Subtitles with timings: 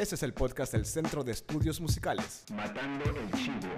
[0.00, 2.46] Este es el podcast del Centro de Estudios Musicales.
[2.54, 3.68] Matando el Chivo.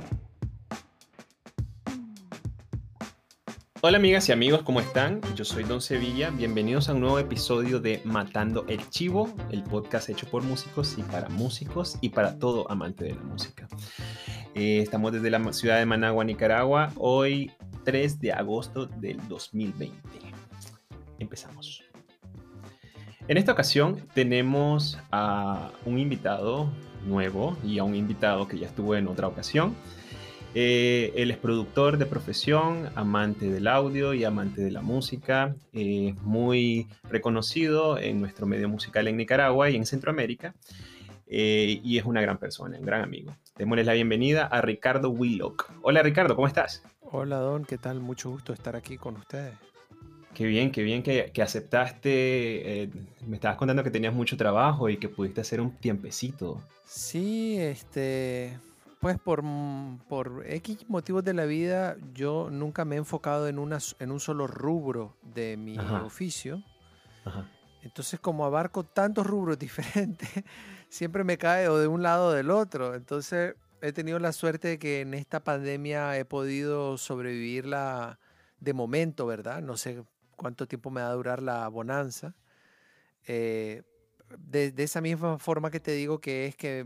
[3.81, 5.21] Hola amigas y amigos, ¿cómo están?
[5.35, 10.11] Yo soy Don Sevilla, bienvenidos a un nuevo episodio de Matando el Chivo, el podcast
[10.11, 13.67] hecho por músicos y para músicos y para todo amante de la música.
[14.55, 17.51] Eh, estamos desde la ciudad de Managua, Nicaragua, hoy
[17.85, 19.99] 3 de agosto del 2020.
[21.19, 21.82] Empezamos.
[23.33, 26.69] En esta ocasión tenemos a un invitado
[27.07, 29.75] nuevo y a un invitado que ya estuvo en otra ocasión.
[30.55, 36.15] Eh, él es productor de profesión, amante del audio y amante de la música, eh,
[36.21, 40.55] muy reconocido en nuestro medio musical en Nicaragua y en Centroamérica,
[41.27, 43.35] eh, y es una gran persona, un gran amigo.
[43.57, 45.73] Démosle la bienvenida a Ricardo Willock.
[45.81, 46.83] Hola Ricardo, ¿cómo estás?
[47.01, 47.99] Hola Don, ¿qué tal?
[47.99, 49.72] Mucho gusto estar aquí con ustedes.
[50.35, 52.91] Qué bien, qué bien que, que aceptaste.
[53.27, 56.63] me estabas contando que tenías mucho trabajo y que pudiste hacer un tiempecito.
[56.85, 58.59] Sí, este,
[59.01, 59.43] pues por,
[60.09, 64.21] por X motivos de la vida, yo nunca me he enfocado en, una, en un
[64.21, 66.05] solo rubro de mi Ajá.
[66.05, 66.63] oficio.
[67.25, 67.47] Ajá.
[67.83, 70.31] Entonces, como abarco tantos rubros diferentes,
[70.89, 72.95] siempre me cae o de un lado o del otro.
[72.95, 78.21] Entonces, he tenido la suerte de que en esta pandemia he podido sobrevivirla
[78.61, 79.61] de momento, ¿verdad?
[79.63, 80.05] No sé
[80.43, 82.35] cuánto tiempo me va a durar la bonanza.
[83.27, 83.83] Eh,
[84.39, 86.85] de, de esa misma forma que te digo que es que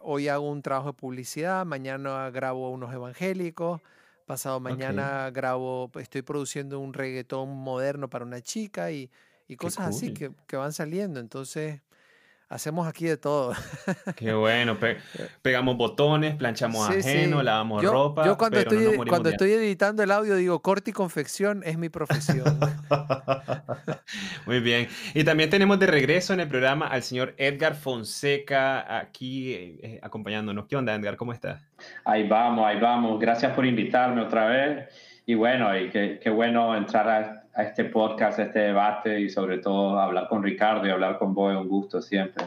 [0.00, 3.80] hoy hago un trabajo de publicidad, mañana grabo unos evangélicos,
[4.26, 9.10] pasado mañana grabo, estoy produciendo un reggaetón moderno para una chica y,
[9.46, 11.20] y cosas así que van saliendo.
[11.20, 11.80] Entonces,
[12.48, 13.52] hacemos aquí de todo.
[14.16, 14.98] Qué bueno, pe-
[15.42, 17.08] pegamos botones, planchamos Sí, sí.
[17.08, 18.24] ajeno, lavamos Yo, ropa.
[18.24, 20.90] yo cuando, pero no estoy, nos morimos cuando de estoy editando el audio digo corte
[20.90, 22.58] y confección es mi profesión.
[24.46, 24.88] Muy bien.
[25.14, 30.00] Y también tenemos de regreso en el programa al señor Edgar Fonseca aquí eh, eh,
[30.02, 30.66] acompañándonos.
[30.66, 31.16] ¿Qué onda, Edgar?
[31.16, 31.60] ¿Cómo estás?
[32.04, 33.18] Ahí vamos, ahí vamos.
[33.20, 34.88] Gracias por invitarme otra vez.
[35.26, 39.58] Y bueno, y qué, qué bueno entrar a, a este podcast, este debate y sobre
[39.58, 42.44] todo hablar con Ricardo y hablar con vos es un gusto siempre.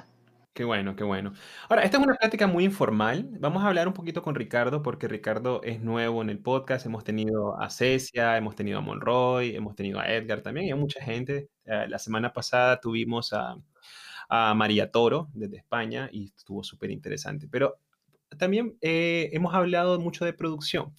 [0.54, 1.34] Qué bueno, qué bueno.
[1.70, 3.30] Ahora, esta es una plática muy informal.
[3.40, 6.86] Vamos a hablar un poquito con Ricardo porque Ricardo es nuevo en el podcast.
[6.86, 10.76] Hemos tenido a Cecia, hemos tenido a Monroy, hemos tenido a Edgar también y a
[10.76, 11.50] mucha gente.
[11.66, 13.56] Eh, la semana pasada tuvimos a,
[14.28, 17.48] a María Toro desde España y estuvo súper interesante.
[17.50, 17.80] Pero
[18.38, 20.94] también eh, hemos hablado mucho de producción.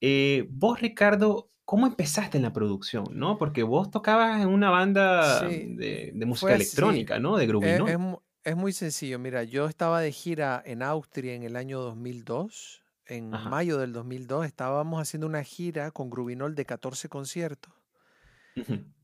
[0.00, 3.04] Eh, vos, Ricardo, ¿cómo empezaste en la producción?
[3.12, 3.36] ¿no?
[3.38, 6.62] Porque vos tocabas en una banda Sí, de, de música así.
[6.62, 7.36] electrónica, ¿no?
[7.36, 7.86] De Es, groovy, ¿no?
[7.88, 9.18] es mu- es muy sencillo.
[9.18, 12.82] Mira, yo estaba de gira en Austria en el año 2002.
[13.06, 13.50] En Ajá.
[13.50, 17.72] mayo del 2002 estábamos haciendo una gira con Grubinol de 14 conciertos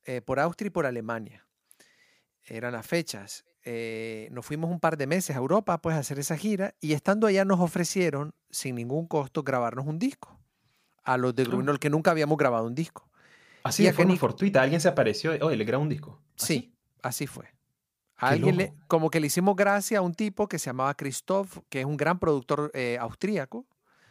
[0.07, 1.47] eh, por Austria y por Alemania.
[2.45, 3.45] Eran las fechas.
[3.65, 6.93] Eh, nos fuimos un par de meses a Europa pues a hacer esa gira y
[6.93, 10.34] estando allá nos ofrecieron sin ningún costo grabarnos un disco.
[11.05, 11.47] A los de Ah.
[11.47, 13.09] Grubinol que nunca habíamos grabado un disco.
[13.63, 16.21] Así Y de forma ni- fortuita, alguien se apareció, oye, le grabo un disco.
[16.39, 16.47] ¿Así?
[16.47, 17.47] Sí, así fue.
[18.17, 21.59] A alguien le- como que le hicimos gracia a un tipo que se llamaba Christoph,
[21.69, 23.67] que es un gran productor eh, austríaco.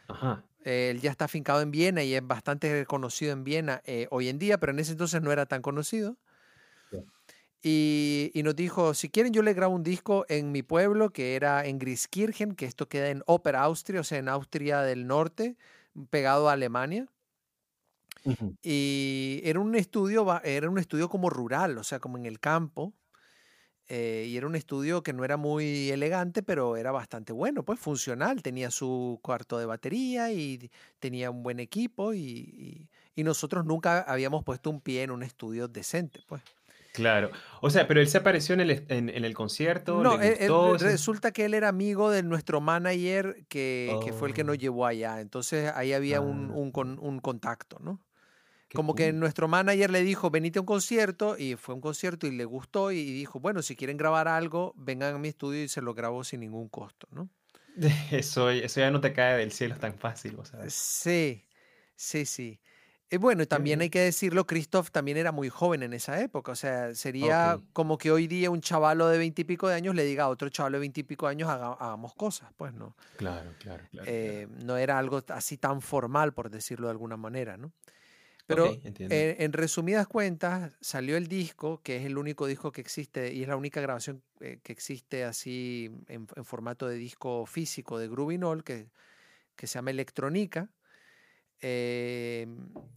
[0.07, 0.43] Ajá.
[0.65, 4.29] Eh, él ya está afincado en Viena y es bastante reconocido en Viena eh, hoy
[4.29, 6.17] en día, pero en ese entonces no era tan conocido.
[7.65, 11.35] Y, y nos dijo, si quieren yo le grabo un disco en mi pueblo, que
[11.35, 15.55] era en Griskirchen, que esto queda en Oper Austria, o sea, en Austria del Norte,
[16.09, 17.07] pegado a Alemania.
[18.61, 22.93] Y era un estudio, era un estudio como rural, o sea, como en el campo.
[23.89, 27.79] eh, y era un estudio que no era muy elegante, pero era bastante bueno, pues
[27.79, 28.41] funcional.
[28.43, 32.13] Tenía su cuarto de batería y tenía un buen equipo.
[32.13, 36.43] Y, y- y nosotros nunca habíamos puesto un pie en un estudio decente, pues.
[36.93, 37.31] Claro.
[37.61, 40.37] O sea, pero él se apareció en el, en, en el concierto, No, le él-
[40.41, 40.79] él- gustó.
[40.79, 44.45] se- resulta que él era amigo de nuestro manager que, que fue el que Oh.
[44.45, 45.19] nos llevó allá.
[45.19, 46.55] Entonces ahí había un, Ah.
[46.55, 47.99] un con- un contacto, ¿no?
[48.69, 51.81] Qué Como que nuestro manager le dijo, venite a un concierto, y fue a un
[51.81, 55.63] concierto y le gustó, y dijo, bueno, si quieren grabar algo, vengan a mi estudio
[55.63, 57.29] y se lo grabo sin ningún costo, ¿no?
[58.11, 60.59] Eso, eso ya no te cae del cielo tan fácil, o sea.
[60.69, 61.43] Sí,
[61.95, 62.59] sí, sí.
[63.09, 66.55] Y bueno, también hay que decirlo, Christoph también era muy joven en esa época, o
[66.55, 70.29] sea, sería como que hoy día un chavalo de veintipico de años le diga a
[70.29, 72.95] otro chavalo de veintipico de años, "Haga- hagamos cosas, pues no.
[73.15, 74.11] Claro, claro, claro.
[74.11, 77.71] Eh, no era algo así tan formal, por decirlo de alguna manera, ¿no?
[78.47, 79.15] Pero entiendo.
[79.15, 83.43] eh, en resumidas cuentas, salió el disco, que es el único disco que existe y
[83.43, 88.09] es la única grabación eh, que existe así en, en formato de disco físico de
[88.09, 88.91] Grubinol, que,
[89.55, 90.71] que se llama Electronica,
[91.63, 92.47] eh,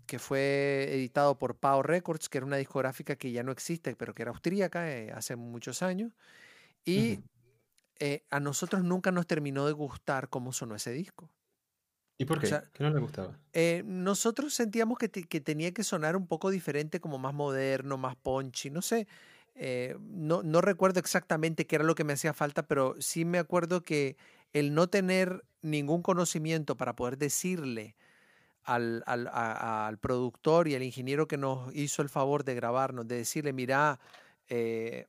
[0.07, 4.15] que fue editado por Pau Records, que era una discográfica que ya no existe, pero
[4.15, 6.13] que era austríaca eh, hace muchos años.
[6.85, 7.21] Y
[8.01, 11.31] eh, a nosotros nunca nos terminó de gustar cómo sonó ese disco.
[12.19, 12.49] ¿Y por O qué?
[12.49, 13.39] sea, ¿Qué no le gustaba?
[13.55, 17.99] Eh, nosotros sentíamos que, te- que tenía que sonar un poco diferente, como más moderno,
[17.99, 19.09] más punchy, no sé.
[19.57, 23.39] eh, no, no recuerdo exactamente qué era lo que me hacía falta, pero sí me
[23.39, 24.17] acuerdo que
[24.53, 27.97] el no tener ningún conocimiento para poder decirle
[28.67, 33.07] al, al- a- al productor y al ingeniero que nos hizo el favor de grabarnos,
[33.09, 33.99] de decirle, mira,
[34.49, 35.07] eh,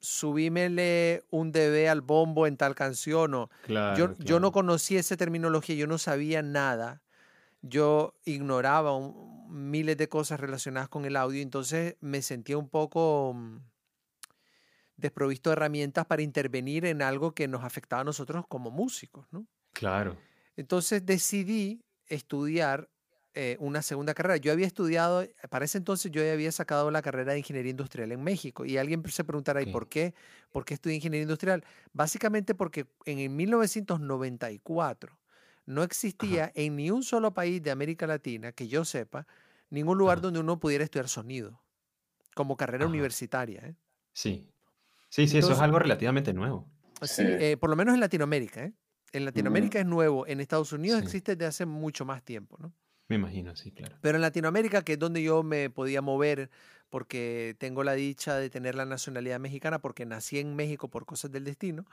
[0.00, 3.96] subímele un dB al bombo en tal canción o Claro.
[3.96, 7.02] yo, yo no conocía esa terminología, yo no sabía nada.
[7.62, 9.38] Yo ignoraba un-
[9.70, 13.58] miles de cosas relacionadas con el audio, entonces me sentía un poco mm,
[14.96, 19.46] desprovisto de herramientas para intervenir en algo que nos afectaba a nosotros como músicos, ¿no?
[19.72, 20.16] Claro.
[20.56, 22.90] Entonces decidí estudiar
[23.34, 24.36] eh, una segunda carrera.
[24.38, 28.10] Yo había estudiado, para ese entonces yo ya había sacado la carrera de ingeniería industrial
[28.12, 30.14] en México y alguien se preguntará, ¿y por qué?
[30.50, 31.64] ¿Por qué estudié ingeniería industrial?
[31.92, 35.18] Básicamente porque en el 1994
[35.66, 39.26] no existía en ni un solo país de América Latina, que yo sepa,
[39.68, 40.22] ningún lugar Ajá.
[40.22, 41.62] donde uno pudiera estudiar sonido
[42.34, 42.90] como carrera Ajá.
[42.90, 43.60] universitaria.
[43.64, 43.74] ¿eh?
[44.12, 44.50] Sí.
[45.08, 46.68] Sí, sí, eso es algo relativamente nuevo.
[47.02, 48.64] Sí, eh, por lo menos en Latinoamérica.
[48.64, 48.72] ¿eh?
[49.12, 51.06] En Latinoamérica es nuevo, en Estados Unidos Sí.
[51.06, 52.56] existe desde hace mucho más tiempo.
[52.60, 52.72] ¿no?
[53.10, 53.96] Me imagino, sí, claro.
[54.00, 56.50] Pero en Latinoamérica, que es donde yo me podía mover,
[56.88, 61.30] porque tengo la dicha de tener la nacionalidad mexicana, porque nací en México por cosas
[61.30, 61.84] del destino,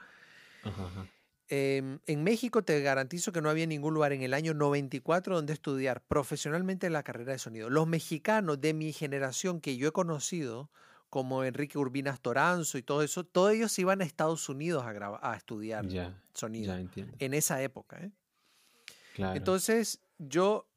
[0.62, 1.08] Ajá, ajá.
[1.48, 5.52] em, en México te garantizo que no había ningún lugar en el año 94 donde
[5.54, 7.70] estudiar profesionalmente la carrera de sonido.
[7.70, 10.70] Los mexicanos de mi generación que yo he conocido,
[11.10, 15.36] como Enrique Urbinas Toranzo y todo eso, todos ellos iban a Estados Unidos a, a
[15.36, 17.16] estudiar Ya, sonido ya entiendo.
[17.18, 17.98] en esa época.
[18.04, 18.12] ¿eh?
[19.14, 19.36] Claro.
[19.38, 20.67] Entonces, yo,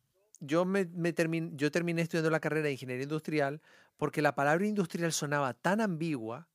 [0.41, 3.61] yo, me, me termin- yo terminé estudiando la carrera de ingeniería industrial
[3.97, 6.49] porque la palabra industrial sonaba tan ambigua.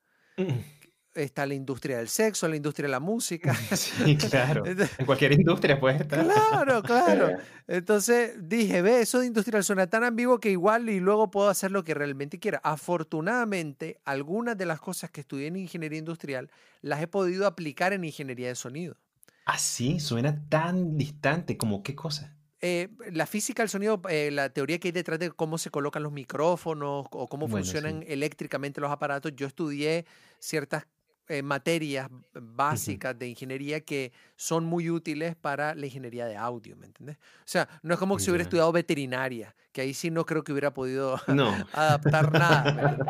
[1.15, 3.55] Está la industria del sexo, la industria de la música.
[3.77, 4.67] Sí, claro.
[4.67, 6.27] Entonces, En cualquier industria puede estar.
[6.27, 7.35] claro, claro.
[7.67, 11.71] Entonces dije, ve, eso de industrial suena tan ambiguo que igual y luego puedo hacer
[11.71, 12.61] lo que realmente quiera.
[12.63, 16.51] Afortunadamente, algunas de las cosas que estudié en ingeniería industrial
[16.83, 18.97] las he podido aplicar en ingeniería de sonido.
[19.45, 22.36] Ah, sí, suena tan distante como qué cosa.
[22.69, 26.03] Eh, la física del sonido, eh, la teoría que hay detrás de cómo se colocan
[26.03, 28.07] los micrófonos o cómo Bueno, funcionan sí.
[28.09, 30.05] eléctricamente los aparatos, yo estudié
[30.41, 30.85] ciertas
[31.29, 36.87] eh, materias básicas de ingeniería que son muy útiles para la ingeniería de audio, ¿me
[36.87, 37.19] entiendes?
[37.19, 40.51] O sea, no es como si hubiera estudiado veterinaria, que ahí sí no creo que
[40.51, 41.69] hubiera podido No.
[41.73, 43.07] adaptar nada.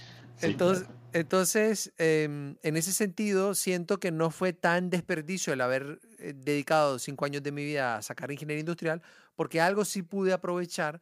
[0.40, 6.34] Entonces, entonces em, en ese sentido, siento que no fue tan desperdicio el haber eh,
[6.36, 9.02] dedicado cinco años de mi vida a sacar ingeniería industrial,
[9.34, 11.00] porque algo sí pude aprovechar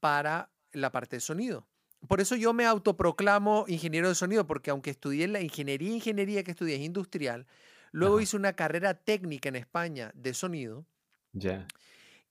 [0.00, 1.66] para la parte de sonido.
[2.06, 6.52] Por eso yo me autoproclamo ingeniero de sonido, porque aunque estudié la ingeniería, ingeniería que
[6.52, 7.46] estudié es industrial,
[7.90, 8.22] luego Ajá.
[8.22, 10.86] hice una carrera técnica en España de sonido,
[11.32, 11.66] Ya.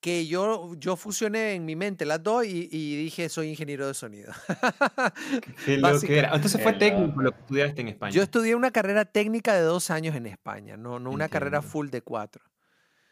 [0.07, 3.93] Que yo, yo fusioné en mi mente las dos y, y dije soy ingeniero de
[3.93, 4.31] sonido.
[5.65, 6.33] Qué loco Básica- era.
[6.35, 8.13] Entonces fue técnico lo que estudiaste en España.
[8.13, 11.71] Yo estudié una carrera técnica de dos años en España, no, no una carrera Entiendo.
[11.71, 12.45] full de cuatro.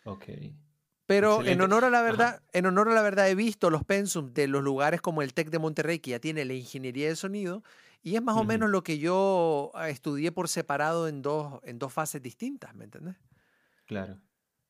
[0.05, 0.25] Ok.
[1.05, 1.63] Pero en Excelente.
[1.65, 2.05] honor a la Ajá.
[2.09, 5.33] verdad, en honor a la verdad he visto los pensums de los lugares como el
[5.33, 7.61] TEC de Monterrey, que ya tiene la ingeniería de sonido,
[8.01, 8.47] y es más o Ujú.
[8.47, 12.85] menos lo que yo ah, estudié por separado en dos, en dos fases distintas, ¿me
[12.85, 13.15] entiendes?
[13.85, 14.17] Claro.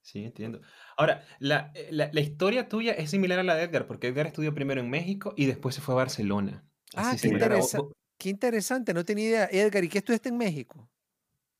[0.05, 0.61] Sí, entiendo.
[0.97, 4.27] Ahora, la, eh, la- la historia tuya es similar a la de Edgar, porque Edgar
[4.27, 6.63] estudió primero en México y después se fue a Barcelona.
[6.95, 9.49] Ah, Así qué, similar a vos- interesa- vos- qué interesante, no tenía idea.
[9.51, 10.87] Edgar, ¿y qué estudiaste en México?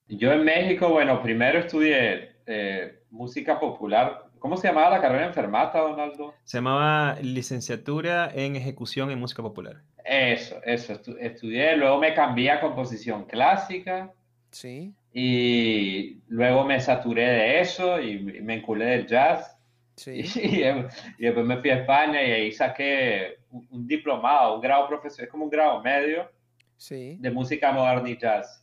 [0.08, 4.30] Yo en México, bueno, primero estudié eh, música popular.
[4.38, 6.36] ¿Cómo se llamaba la carrera en Fermata, Donaldo?
[6.44, 9.82] Se llamaba licenciatura en ejecución en música popular.
[10.06, 11.76] Eso, eso, estu- estudié.
[11.78, 14.14] Luego me cambié a composición clásica
[14.52, 19.58] Sí, y luego me saturé de eso y me enculé del jazz.
[19.96, 20.24] sí.
[20.36, 24.90] Y, y después me fui a España y ahí saqué un, un diplomado, un grado
[24.90, 26.30] profesional, es como un grado medio
[26.76, 27.16] sí.
[27.22, 28.62] de música moderna y jazz.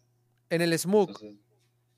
[0.51, 1.09] En el SMUC.
[1.09, 1.33] Entonces,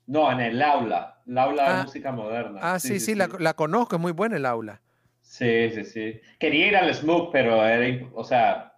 [0.07, 2.59] no, en el aula, el aula Ah, de música moderna.
[2.63, 4.81] Ah, sí, sí, La, la conozco, es muy buena el aula.
[5.19, 6.21] Sí, sí, sí.
[6.39, 8.73] Quería ir al SMUC, pero era, o sea,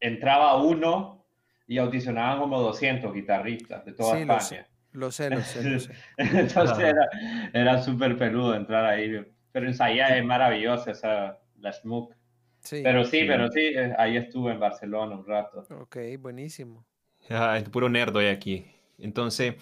[0.00, 1.24] entraba uno
[1.68, 4.18] y audicionaban como 200 guitarristas de toda.
[4.18, 4.66] España.
[4.94, 5.92] Lo sé, lo sé, lo sé.
[6.16, 7.08] Entonces era,
[7.52, 9.12] era súper peludo entrar ahí.
[9.52, 12.14] Pero ensayar es maravillosa esa, la SMUC.
[12.60, 12.80] Sí.
[12.82, 13.24] Pero sí, Sí.
[13.26, 15.66] pero sí, eh, ahí estuve en Barcelona un rato.
[15.80, 16.86] Ok, buenísimo.
[17.28, 18.66] Ah, el puro nerd hoy aquí.
[18.98, 19.54] Entonces,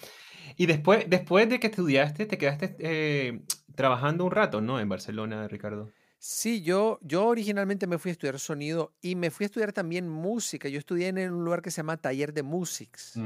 [0.55, 3.41] y después, después de que estudiaste, te quedaste eh,
[3.75, 4.79] trabajando un rato, ¿no?
[4.79, 5.89] En Barcelona, Ricardo.
[6.25, 10.07] Sí, yo, yo originalmente me fui a estudiar sonido y me fui a estudiar también
[10.07, 10.69] música.
[10.69, 13.17] Yo estudié en un lugar que se llama Taller de Musics.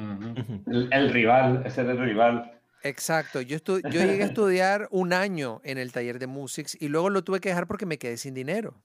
[0.65, 2.59] El rival, ese era el rival.
[2.81, 7.11] Exacto, yo, yo llegué a estudiar un año en el taller de Musics y luego
[7.11, 8.81] lo tuve que dejar porque me quedé sin dinero.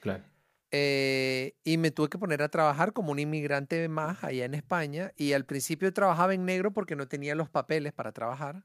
[0.00, 0.24] Claro.
[0.72, 5.12] Eh, y me tuve que poner a trabajar como un inmigrante más allá en España.
[5.14, 8.64] Y al principio trabajaba en negro porque no tenía los papeles para trabajar.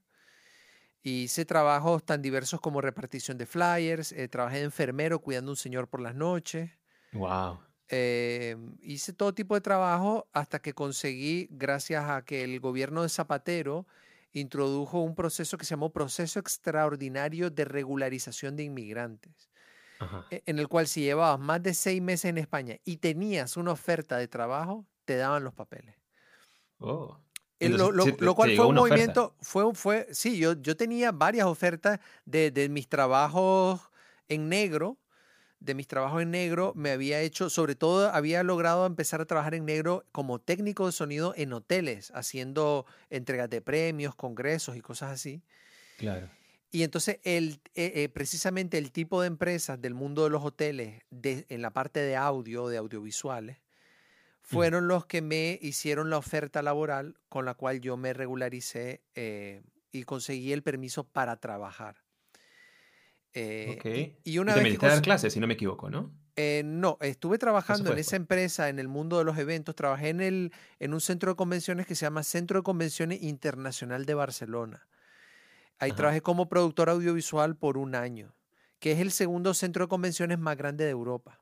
[1.04, 5.58] Hice trabajos tan diversos como repartición de flyers, eh, trabajé de enfermero cuidando a un
[5.58, 6.72] señor por las noches.
[7.14, 7.60] Wow.
[7.88, 13.10] Eh, hice todo tipo de trabajo hasta que conseguí, gracias a que el gobierno de
[13.10, 13.88] Zapatero
[14.32, 19.50] introdujo un proceso que se llamó Proceso Extraordinario de Regularización de Inmigrantes.
[20.30, 23.72] E, en el cual si llevabas más de seis meses en España y tenías una
[23.72, 25.96] oferta de trabajo, te daban los papeles.
[26.80, 27.18] Oh.
[27.60, 32.70] Lo, cual fue un movimiento, fue, fue, sí, yo, yo tenía varias ofertas de, de,
[32.70, 33.82] mis trabajos
[34.30, 34.98] en negro,
[35.60, 39.56] de mis trabajos en negro, me había hecho, sobre todo había logrado empezar a trabajar
[39.56, 45.12] en negro como técnico de sonido en hoteles, haciendo entregas de premios, congresos y cosas
[45.12, 45.44] así.
[45.98, 46.30] Claro.
[46.72, 51.02] Y entonces, el, eh, eh, precisamente el tipo de empresas del mundo de los hoteles,
[51.10, 53.58] de, en la parte de audio, de audiovisuales,
[54.50, 59.62] fueron los que me hicieron la oferta laboral con la cual yo me regularicé eh,
[59.92, 61.98] y conseguí el permiso para trabajar.
[63.34, 66.12] y, y, una vez dar clases, si no me equivoco, ¿no?
[66.64, 69.76] no, estuve trabajando en esa empresa, en el mundo de los eventos.
[69.76, 74.06] Trabajé en, el, en un centro de convenciones que se llama Centro de Convenciones Internacional
[74.06, 74.88] de Barcelona.
[75.78, 78.34] Ahí trabajé como productor audiovisual por un año,
[78.80, 81.40] que es el segundo centro de convenciones más grande de Europa.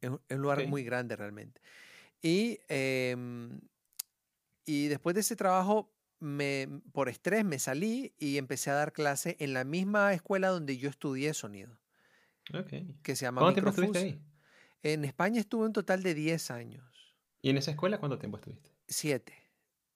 [0.00, 1.60] Es un lugar muy grande realmente.
[2.22, 3.60] Y, em,
[4.64, 9.36] y después de ese trabajo, me, por estrés me salí y empecé a dar clase
[9.38, 11.78] en la misma escuela donde yo estudié sonido.
[13.02, 14.20] Que se llama ¿Cuánto tiempo estuviste ahí?
[14.82, 16.84] En España estuve un total de 10 años.
[17.42, 18.70] ¿Y en esa escuela cuánto tiempo estuviste?
[18.86, 19.47] Siete.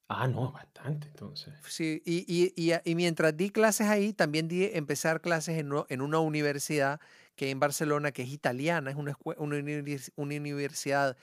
[0.08, 1.54] Ah, no, bastante entonces.
[1.66, 6.00] Sí, y, y, y, y, mientras di clases ahí, también di empezar clases en, en,
[6.02, 7.00] una universidad
[7.34, 11.16] que en Barcelona, que es italiana, es una, una, una, universidad,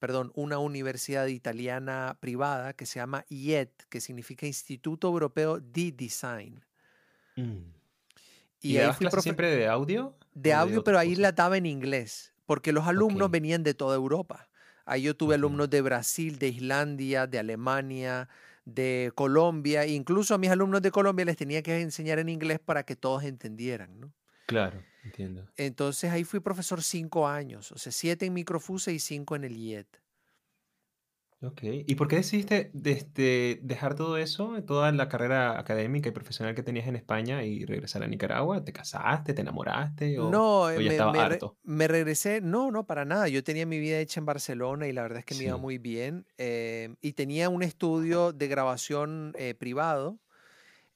[0.00, 6.64] perdón, una universidad italiana privada que se llama IET, que significa Instituto Europeo de Design.
[7.36, 7.74] Mm.
[8.62, 10.16] ¿Y, ahí fui siempre de audio?
[10.32, 14.48] De audio, pero ahí la daba en inglés, porque los alumnos venían de toda Europa.
[14.84, 18.28] Ahí yo tuve alumnos de Brasil, de Islandia, de Alemania,
[18.64, 19.86] de Colombia.
[19.86, 23.24] Incluso a mis alumnos de Colombia les tenía que enseñar en inglés para que todos
[23.24, 24.12] entendieran, ¿no?
[24.46, 25.48] Claro, entiendo.
[25.56, 29.56] Entonces ahí fui profesor cinco años, o sea, siete en Microfuse y cinco en el
[29.56, 30.03] IET.
[31.42, 31.60] Ok.
[31.86, 36.62] ¿Y por qué decidiste este, dejar todo eso, toda la carrera académica y profesional que
[36.62, 38.64] tenías en España y regresar a Nicaragua?
[38.64, 41.58] ¿Te casaste, te enamoraste o, no, ya me, estaba me, harto?
[41.62, 43.28] me regresé, no, no, para nada.
[43.28, 45.76] Yo tenía mi vida hecha en Barcelona y la verdad es que me iba muy
[45.78, 46.24] bien.
[46.38, 50.20] eh, y tenía un estudio de grabación eh, privado,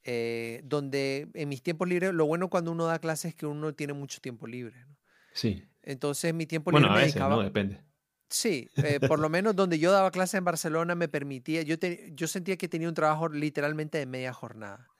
[0.04, 3.74] eh, donde en mis tiempos libres, lo bueno cuando uno da clases es que uno
[3.74, 4.76] tiene mucho tiempo libre.
[4.86, 4.96] ¿no?
[5.34, 5.64] Sí.
[5.82, 7.36] Entonces mi tiempo Bueno, libre a me veces, dedicaba...
[7.36, 7.42] ¿no?
[7.42, 7.87] Depende.
[8.30, 12.10] Sí, eh, por lo menos donde yo daba clases en Barcelona me permitía, yo, te-
[12.14, 14.90] yo sentía que tenía un trabajo literalmente de media jornada.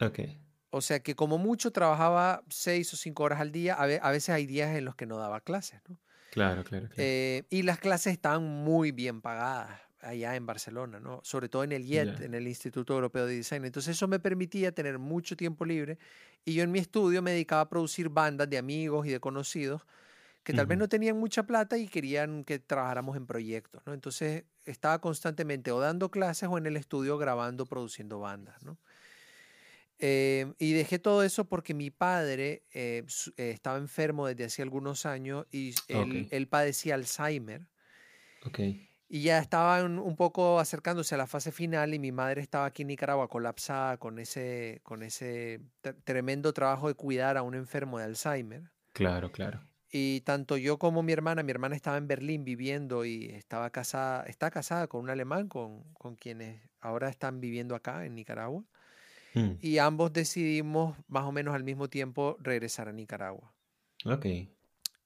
[0.00, 0.18] Ok.
[0.70, 4.10] O sea que como mucho trabajaba seis o cinco horas al día, a, ve- a
[4.10, 6.00] veces hay días en los que no daba clases, ¿no?
[6.30, 7.10] Claro, claro, claro.
[7.10, 11.20] Eh, y las clases estaban muy bien pagadas allá en Barcelona, ¿no?
[11.24, 13.64] Sobre todo en el IET, en el Instituto Europeo de Design.
[13.64, 15.98] Entonces eso me permitía tener mucho tiempo libre
[16.44, 19.82] y yo en mi estudio me dedicaba a producir bandas de amigos y de conocidos
[20.44, 23.94] que tal vez no tenían mucha plata y querían que trabajáramos en proyectos, ¿no?
[23.94, 28.78] Entonces estaba constantemente o dando clases o en el estudio grabando, produciendo bandas, ¿no?
[29.98, 33.04] Eh, y dejé todo eso porque mi padre eh,
[33.36, 37.68] eh, estaba enfermo desde hace algunos años y él, padecía Alzheimer
[38.46, 38.58] Ok.
[39.08, 42.66] y ya estaba un, un poco acercándose a la fase final y mi madre estaba
[42.66, 47.54] aquí en Nicaragua colapsada con ese, con ese tre- tremendo trabajo de cuidar a un
[47.54, 48.70] enfermo de Alzheimer.
[48.92, 49.60] Claro, claro.
[49.96, 54.24] Y tanto yo como mi hermana, mi hermana estaba en Berlín viviendo y estaba casada,
[54.24, 58.64] está casada con un alemán con, con quienes ahora están viviendo acá en Nicaragua.
[59.36, 63.52] Mm, Y ambos decidimos más o menos al mismo tiempo regresar a Nicaragua.
[64.04, 64.26] Ok.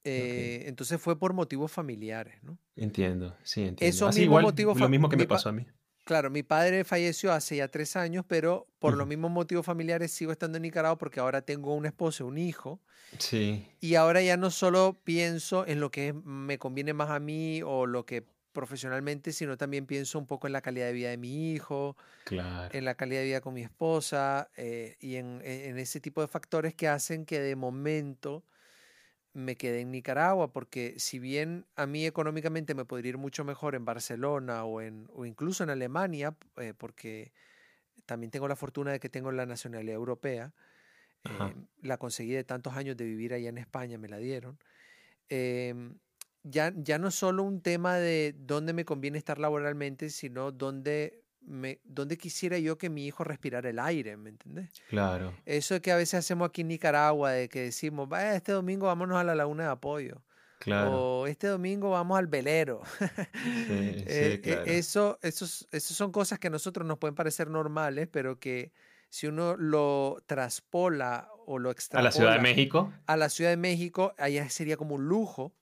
[0.05, 2.57] Eh, Entonces fue por motivos familiares, ¿no?
[2.75, 3.95] Entiendo, sí, entiendo.
[3.95, 5.67] Eso Así mismo igual, motivo lo mismo que me pa- pasó a mí.
[6.09, 10.31] Claro, mi padre falleció hace ya tres años, pero por los mismos motivos familiares sigo
[10.31, 12.81] estando en Nicaragua porque ahora tengo una esposa, y un hijo,
[13.19, 17.61] Sí, y ahora ya no solo pienso en lo que me conviene más a mí
[17.63, 21.17] o lo que profesionalmente, sino también pienso un poco en la calidad de vida de
[21.17, 22.75] mi hijo, claro.
[22.75, 26.27] en la calidad de vida con mi esposa eh, y en, en ese tipo de
[26.27, 28.43] factores que hacen que de momento
[29.39, 33.75] me quede en Nicaragua, porque si bien a mí económicamente me podría ir mucho mejor
[33.75, 37.31] en Barcelona o, en, o incluso en Alemania, eh, porque
[38.05, 40.53] también tengo la fortuna de que tengo la nacionalidad europea.
[41.23, 44.57] Em, la conseguí de tantos años de vivir allá en España, me la dieron.
[45.27, 45.99] Em,
[46.43, 51.81] ya, ya no solo un tema de dónde me conviene estar laboralmente, sino dónde, me,
[51.83, 54.69] dónde quisiera yo que mi hijo respirara el aire, ¿me entendés?
[54.87, 55.33] Claro.
[55.45, 59.17] Eso que a veces hacemos aquí en Nicaragua, de que decimos, vaya, este domingo vámonos
[59.17, 60.23] a la laguna de apoyo.
[60.59, 60.91] Claro.
[61.21, 62.81] O este domingo vamos al velero.
[63.67, 64.63] Sí, sí, Eh, claro.
[64.65, 68.71] eso, esos, esos son cosas que a nosotros nos pueden parecer normales, pero que
[69.09, 72.93] si uno lo traspola o lo A extrapola la Ciudad de México.
[73.07, 75.55] a la Ciudad de México, allá sería como un lujo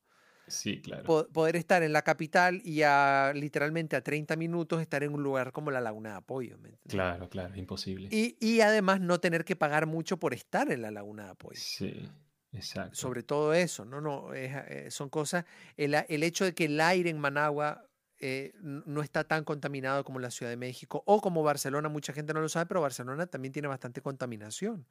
[0.47, 1.03] Sí, claro.
[1.03, 5.21] po- poder estar en la capital y a literalmente a 30 minutos estar en un
[5.23, 6.57] lugar como la Laguna de Apoyo.
[6.87, 8.07] Claro, claro, imposible.
[8.11, 11.59] Y, y además no tener que pagar mucho por estar en la Laguna de Apoyo.
[11.59, 12.09] Sí,
[12.53, 12.95] exacto.
[12.95, 16.79] Sobre todo eso, no, no, es, eh, son cosas, el, el hecho de que el
[16.79, 17.83] aire en Managua
[18.19, 22.33] eh, no está tan contaminado como la Ciudad de México o como Barcelona, mucha gente
[22.33, 24.87] no lo sabe, pero Barcelona también tiene bastante contaminación.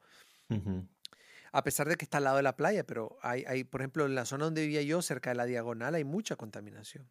[1.51, 4.05] A pesar de que está al lado de la playa, pero hay, hay, por ejemplo,
[4.05, 7.07] en la zona donde vivía yo, cerca de la Diagonal, hay mucha contaminación.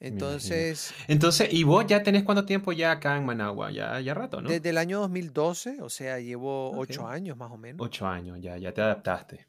[0.00, 3.70] Entonces, Entonces, ¿y vos ya tenés cuánto tiempo ya acá en Managua?
[3.70, 4.50] Ya, ya rato, ¿no?
[4.50, 7.10] desde el año 2012, o sea, llevo ocho Ok.
[7.10, 7.86] años más o menos.
[7.86, 9.46] Ocho años, ya, ya te adaptaste.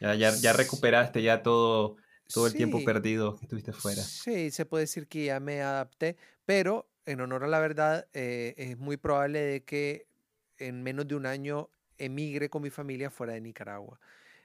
[0.00, 1.96] Ya, ya, ya recuperaste ya todo,
[2.32, 2.84] todo el tiempo Sí.
[2.84, 4.02] perdido que estuviste fuera.
[4.02, 8.54] Sí, se puede decir que ya me adapté, pero en honor a la verdad, eh,
[8.56, 10.06] es muy probable de que
[10.58, 14.00] en menos de un año emigre con mi familia fuera de Nicaragua.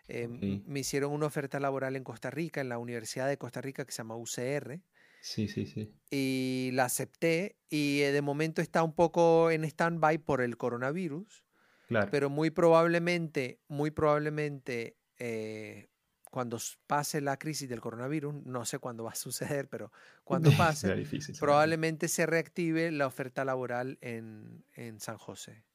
[0.08, 0.64] Eh, m- Ok.
[0.66, 3.92] Me hicieron una oferta laboral en Costa Rica, en la Universidad de Costa Rica que
[3.92, 4.82] se llama UCR,
[5.20, 6.00] Sí, sí, sí.
[6.12, 11.44] y la acepté y eh, de momento está un poco en stand-by por el coronavirus,
[11.86, 12.12] Claro.
[12.12, 15.90] pero muy probablemente, muy probablemente eh,
[16.32, 19.92] cuando pase la crisis del coronavirus, no sé cuándo va a suceder, pero
[20.24, 21.36] cuando pase, difícil.
[21.40, 25.66] probablemente se reactive la oferta laboral en, en San José.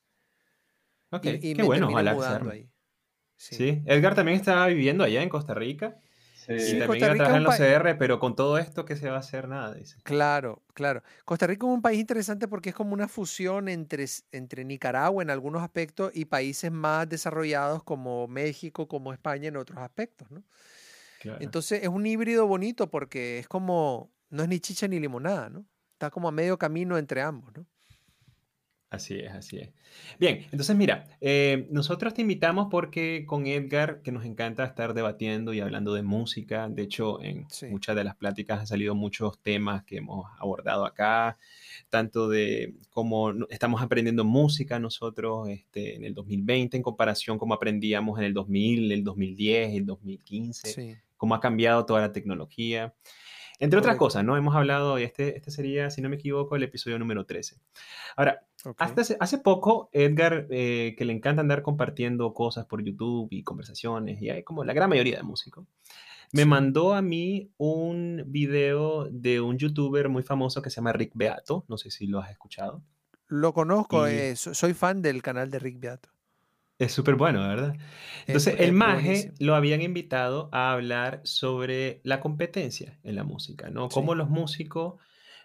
[1.10, 2.52] Ok, Y, y qué me bueno, termine ojalá que se mudando arme.
[2.54, 2.70] ahí.
[3.36, 3.56] Sí.
[3.56, 5.96] Sí, Edgar también estaba viviendo allá en Costa Rica
[6.34, 6.52] Sí.
[6.54, 9.16] y Sí, también Costa Rica en los CR, pero con todo esto, ¿qué se va
[9.16, 9.48] a hacer?
[9.48, 9.96] Nada, dice.
[10.02, 11.02] Claro, claro.
[11.24, 15.30] Costa Rica es un país interesante porque es como una fusión entre, entre Nicaragua en
[15.30, 20.42] algunos aspectos y países más desarrollados como México, como España en otros aspectos, ¿no?
[21.20, 21.38] Claro.
[21.42, 25.66] Entonces es un híbrido bonito porque es como, no es ni chicha ni limonada, ¿no?
[25.92, 27.66] Está como a medio camino entre ambos, ¿no?
[28.90, 29.68] Así es, así es.
[30.18, 35.52] Bien, entonces mira, eh, nosotros te invitamos porque con Edgar, que nos encanta estar debatiendo
[35.52, 37.66] y hablando de música, de hecho en Sí.
[37.66, 41.36] muchas de las pláticas han salido muchos temas que hemos abordado acá,
[41.90, 48.18] tanto de cómo estamos aprendiendo música nosotros este, en el 2020 en comparación como aprendíamos
[48.18, 50.96] en el 2000, el 2010, el 2015, Sí.
[51.18, 52.94] cómo ha cambiado toda la tecnología.
[53.60, 54.36] Entre otras cosas, ¿no?
[54.36, 57.56] Hemos hablado, y este, este sería, si no me equivoco, el episodio número 13.
[58.16, 63.28] Ahora, hasta hace, hace poco, Edgar, eh, que le encanta andar compartiendo cosas por YouTube
[63.32, 65.66] y conversaciones, y hay como la gran mayoría de músicos,
[66.32, 66.48] me Sí.
[66.48, 71.64] mandó a mí un video de un youtuber muy famoso que se llama Rick Beato,
[71.68, 72.82] no sé si lo has escuchado.
[73.26, 76.10] Lo conozco, Y- eh, so- soy fan del canal de Rick Beato.
[76.78, 77.74] Es súper bueno, ¿verdad?
[78.26, 79.34] Es Entonces, el es Maje buenísimo.
[79.40, 83.88] lo habían invitado a hablar sobre la competencia en la música, ¿no?
[83.88, 84.18] Cómo Sí.
[84.18, 84.94] los músicos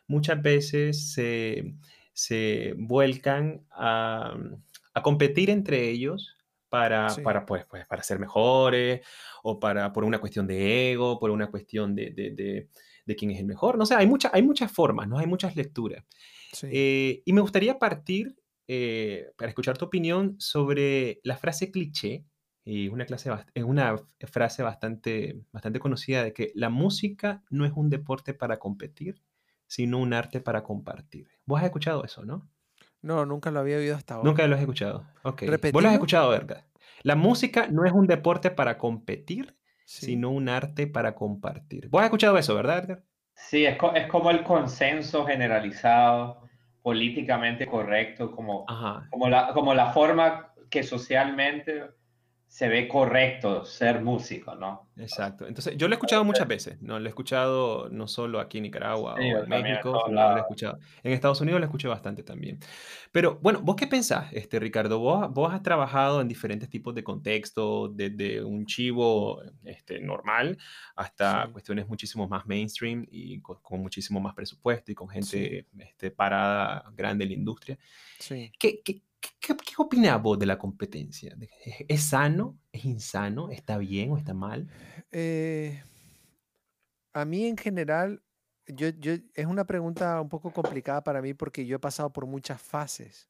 [0.07, 1.73] muchas veces se,
[2.13, 4.35] se vuelcan a,
[4.93, 6.35] a competir entre ellos
[6.69, 7.21] para, Sí.
[7.21, 9.01] para, pues, pues, para ser mejores
[9.41, 12.69] o para, por una cuestión de ego, por una cuestión de, de, de-
[13.05, 13.77] de quién es el mejor.
[13.77, 15.17] No sé, hay, mucha, hay muchas formas, ¿no?
[15.17, 16.05] Hay muchas lecturas.
[16.53, 16.67] Sí.
[16.71, 18.35] Eh, y me gustaría partir
[18.67, 22.25] eh, para escuchar tu opinión sobre la frase cliché,
[22.65, 23.95] y una, clase, es una
[24.31, 29.21] frase bastante, bastante conocida de que la música no es un deporte para competir,
[29.67, 31.27] sino un arte para compartir.
[31.45, 32.49] ¿Vos has escuchado eso, no?
[33.01, 34.29] No, nunca lo había oído hasta ahora.
[34.29, 35.05] Nunca lo has escuchado.
[35.23, 35.43] Ok.
[35.73, 36.65] ¿Vos lo has escuchado, Verga?
[37.01, 40.05] La música no es un deporte para competir, Sí.
[40.05, 41.89] sino un arte para compartir.
[41.89, 43.03] ¿Vos has escuchado eso, verdad, Edgar?
[43.35, 46.42] Sí, es, co- es como el consenso generalizado,
[46.83, 49.07] políticamente correcto, como, Ajá.
[49.09, 51.85] como, la, como la forma que socialmente
[52.53, 54.87] se ve correcto ser músico, ¿no?
[54.95, 55.47] Exacto.
[55.47, 56.99] Entonces, yo lo he escuchado muchas veces, ¿no?
[56.99, 60.77] Lo he escuchado no solo aquí en Nicaragua Sí, o en México, lo he escuchado.
[61.01, 62.59] En Estados Unidos lo escuché bastante también.
[63.11, 64.99] Pero bueno, ¿vos qué pensás, este, Ricardo?
[64.99, 70.59] Vos, vos has trabajado en diferentes tipos de contextos, desde un chivo este, normal
[70.95, 71.51] hasta Sí.
[71.53, 76.83] cuestiones muchísimo más mainstream y con, con muchísimo más presupuesto y con gente este, parada
[76.95, 77.79] grande en la industria.
[78.19, 78.51] Sí.
[78.59, 79.01] ¿Qué, qué,
[79.39, 81.33] qué, qué opinás vos de la competencia?
[81.35, 81.49] ¿De-
[81.87, 82.59] ¿Es, sano?
[82.71, 83.49] ¿Es insano?
[83.49, 84.69] ¿Está bien o está mal?
[85.11, 85.81] Eh,
[87.13, 88.23] a mí en general,
[88.67, 92.25] yo, yo, es una pregunta un poco complicada para mí porque yo he pasado por
[92.25, 93.29] muchas fases.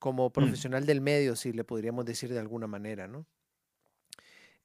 [0.00, 3.26] como profesional del medio, si le podríamos decir de alguna manera, ¿no?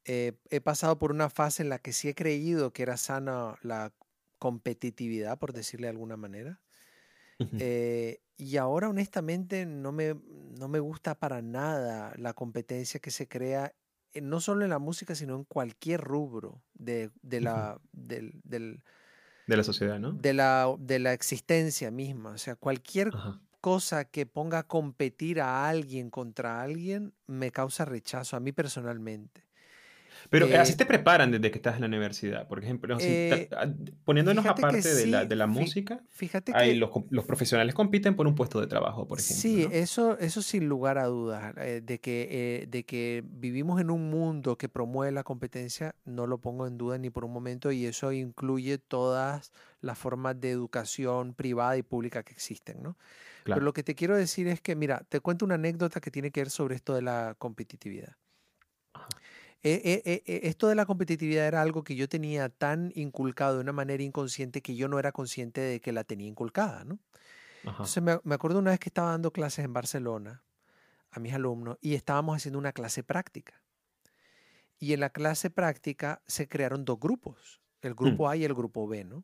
[0.05, 3.57] Eh, he pasado por una fase en la que sí he creído que era sana
[3.61, 3.93] la
[4.39, 6.61] competitividad, por decirle de alguna manera.
[7.57, 10.15] Eh, y ahora honestamente no me,
[10.59, 13.73] no me gusta para nada la competencia que se crea,
[14.13, 18.83] eh, no solo en la música, sino en cualquier rubro de, de la, del, del,
[19.45, 20.13] de la sociedad, ¿no?
[20.13, 22.31] De la, de la existencia misma.
[22.31, 23.11] O sea, cualquier
[23.61, 29.47] cosa que ponga a competir a alguien contra alguien me causa rechazo, a mí personalmente.
[30.33, 32.97] Pero eh, así te preparan desde que estás en la universidad, por ejemplo.
[32.99, 33.67] Eh, ah,
[34.03, 38.33] poniéndonos aparte de, la, de la música, fíjate que los, los, profesionales compiten por un
[38.33, 39.39] puesto de trabajo, por ejemplo.
[39.39, 41.53] Sí, eso, eso sin lugar a dudas.
[41.57, 46.39] Eh, de, que, de que vivimos en un mundo que promueve la competencia, no lo
[46.39, 51.35] pongo en duda ni por un momento, y eso incluye todas las formas de educación
[51.35, 52.97] privada y pública que existen, ¿no?
[53.43, 56.31] Pero lo que te quiero decir es que, mira, te cuento una anécdota que tiene
[56.31, 58.15] que ver sobre esto de la competitividad.
[59.65, 63.61] Eh, eh, eh, esto de la competitividad era algo que yo tenía tan inculcado de
[63.61, 66.99] una manera inconsciente que yo no era consciente de que la tenía inculcada, ¿no?
[67.63, 70.43] Entonces me, me, acuerdo una vez que estaba dando clases en Barcelona
[71.11, 73.61] a mis alumnos y estábamos haciendo una clase práctica.
[74.79, 77.95] Y en la clase práctica se crearon dos grupos, el mm.
[77.95, 79.23] grupo A y el grupo B, ¿no?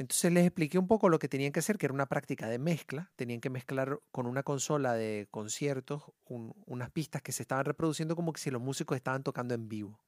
[0.00, 2.58] Entonces les expliqué un poco lo que tenían que hacer, que era una práctica de
[2.58, 3.12] mezcla.
[3.16, 8.32] Tenían que mezclar con una consola de conciertos unas pistas que se estaban reproduciendo como
[8.32, 10.00] que si los músicos estaban tocando en vivo.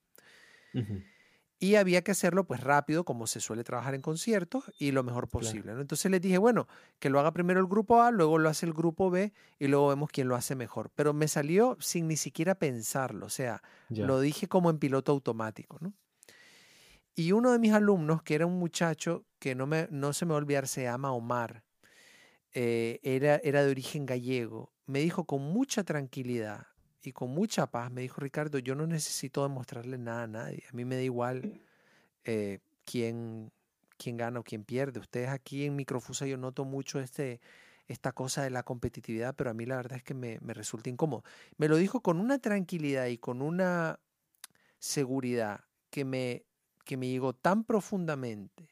[1.59, 5.29] Y había que hacerlo pues rápido, como se suele trabajar en conciertos, y lo mejor
[5.29, 5.73] posible.
[5.73, 8.73] Entonces les dije, bueno, que lo haga primero el grupo A, luego lo hace el
[8.73, 10.91] grupo B, y luego vemos quién lo hace mejor.
[10.95, 15.77] Pero me salió sin ni siquiera pensarlo, o sea, lo dije como en piloto automático,
[15.83, 15.93] ¿no?
[17.15, 20.31] Y uno de mis alumnos, que era un muchacho que no, me, no se me
[20.31, 21.63] va a olvidar, se llama Omar,
[22.55, 26.67] eh, era, era de origen gallego, me dijo con mucha tranquilidad
[27.03, 30.77] y con mucha paz, me dijo, Ricardo, yo no necesito demostrarle nada a nadie, a
[30.77, 31.63] mí me da igual
[32.25, 33.53] eh, quién,
[33.97, 35.01] quién gana o quién pierde.
[35.01, 37.41] Ustedes aquí en Microfusa yo noto mucho este,
[37.89, 40.91] esta cosa de la competitividad, pero a mí la verdad es que me, me resulta
[40.91, 41.25] incómodo.
[41.57, 43.99] Me lo dijo con una tranquilidad y con una
[44.79, 46.45] seguridad que me,
[46.85, 48.65] que me llegó tan profundamente.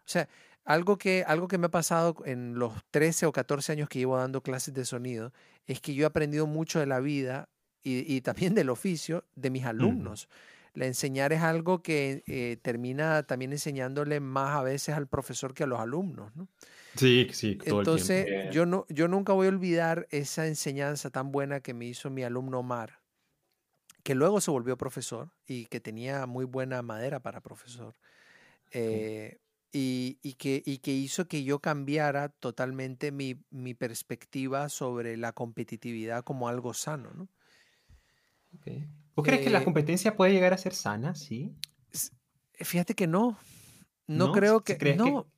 [0.00, 0.28] O sea,
[0.64, 4.16] algo que, algo que me ha pasado en los 13 o 14 años que llevo
[4.16, 5.32] dando clases de sonido
[5.66, 7.48] es que yo he aprendido mucho de la vida
[7.82, 10.28] y, también del oficio de mis alumnos.
[10.74, 15.64] La enseñar es algo que eh, termina también enseñándole más a veces al profesor que
[15.64, 16.46] a los alumnos, ¿no?
[16.94, 18.52] Sí, sí, todo Entonces, el tiempo.
[18.52, 22.22] Yo, no, yo nunca voy a olvidar esa enseñanza tan buena que me hizo mi
[22.22, 22.99] alumno Omar
[24.02, 27.94] que luego se volvió profesor y que tenía muy buena madera para profesor.
[28.72, 29.38] Eh,
[29.72, 33.34] y, que, que, hizo que yo cambiara totalmente mi,
[33.74, 37.12] perspectiva sobre la competitividad como algo sano.
[37.14, 37.28] ¿no?
[39.14, 41.14] ¿Vos crees que la eh, competencia puede llegar a ser sana?
[41.14, 41.54] Sí.
[42.54, 43.38] Fíjate que no.
[44.06, 44.94] No, creo que.
[44.96, 45.30] No,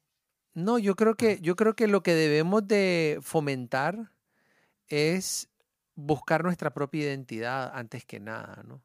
[0.55, 4.12] no, yo creo que, yo creo que lo que debemos de fomentar
[4.88, 5.48] es
[5.94, 8.83] buscar nuestra propia identidad antes que nada, ¿no?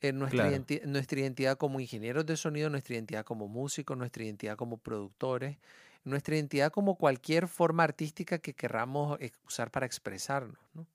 [0.00, 0.48] En nuestra,
[0.86, 5.58] nuestra identidad como ingenieros de sonido, nuestra identidad como músicos, nuestra identidad como productores,
[6.04, 10.86] nuestra identidad como cualquier forma artística que querramos usar para expresarnos, ¿no?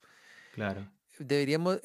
[0.49, 0.91] Claro.
[1.19, 1.79] Deberíamos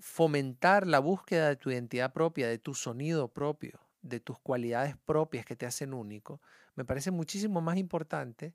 [0.00, 5.44] fomentar la búsqueda de tu identidad propia, de tu sonido propio, de tus cualidades propias
[5.46, 6.40] que te hacen único.
[6.74, 8.54] Me parece muchísimo más importante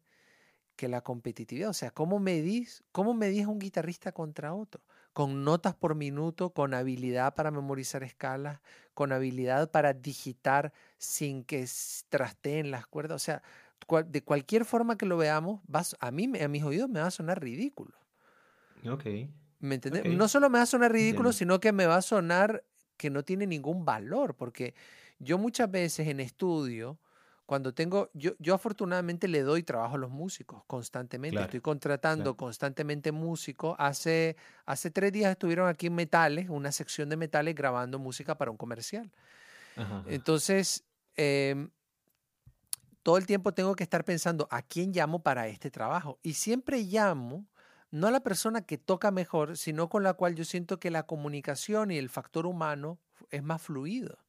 [0.75, 1.69] que la competitividad.
[1.69, 4.81] O sea, ¿cómo medís, cómo medís a un guitarrista contra otro?
[5.13, 8.61] Con notas por minuto, con habilidad para memorizar escalas,
[8.93, 11.67] con habilidad para digitar sin que
[12.09, 13.15] trasteen las cuerdas.
[13.15, 13.41] O sea,
[14.07, 17.11] de cualquier forma que lo veamos, vas, a mí, a mis oídos me va a
[17.11, 17.93] sonar ridículo.
[18.89, 19.05] Ok.
[19.59, 20.05] ¿Me entiendes?
[20.05, 22.63] No solo me va a sonar ridículo, sino que me va a sonar
[22.97, 24.73] que no tiene ningún valor, porque
[25.19, 26.97] yo muchas veces en estudio,
[27.51, 31.37] cuando tengo, yo, yo afortunadamente le doy trabajo a los músicos constantemente.
[31.37, 33.75] Estoy contratando constantemente músicos.
[33.77, 38.51] Hace, hace tres días estuvieron aquí en Metales, una sección de Metales, grabando música para
[38.51, 39.11] un comercial.
[40.07, 40.85] Entonces,
[41.17, 41.69] em,
[43.03, 46.19] todo el tiempo tengo que estar pensando a quién llamo para este trabajo.
[46.23, 47.49] Y siempre llamo
[47.89, 51.03] no a la persona que toca mejor, sino con la cual yo siento que la
[51.03, 52.97] comunicación y el factor humano
[53.29, 54.19] es más fluido.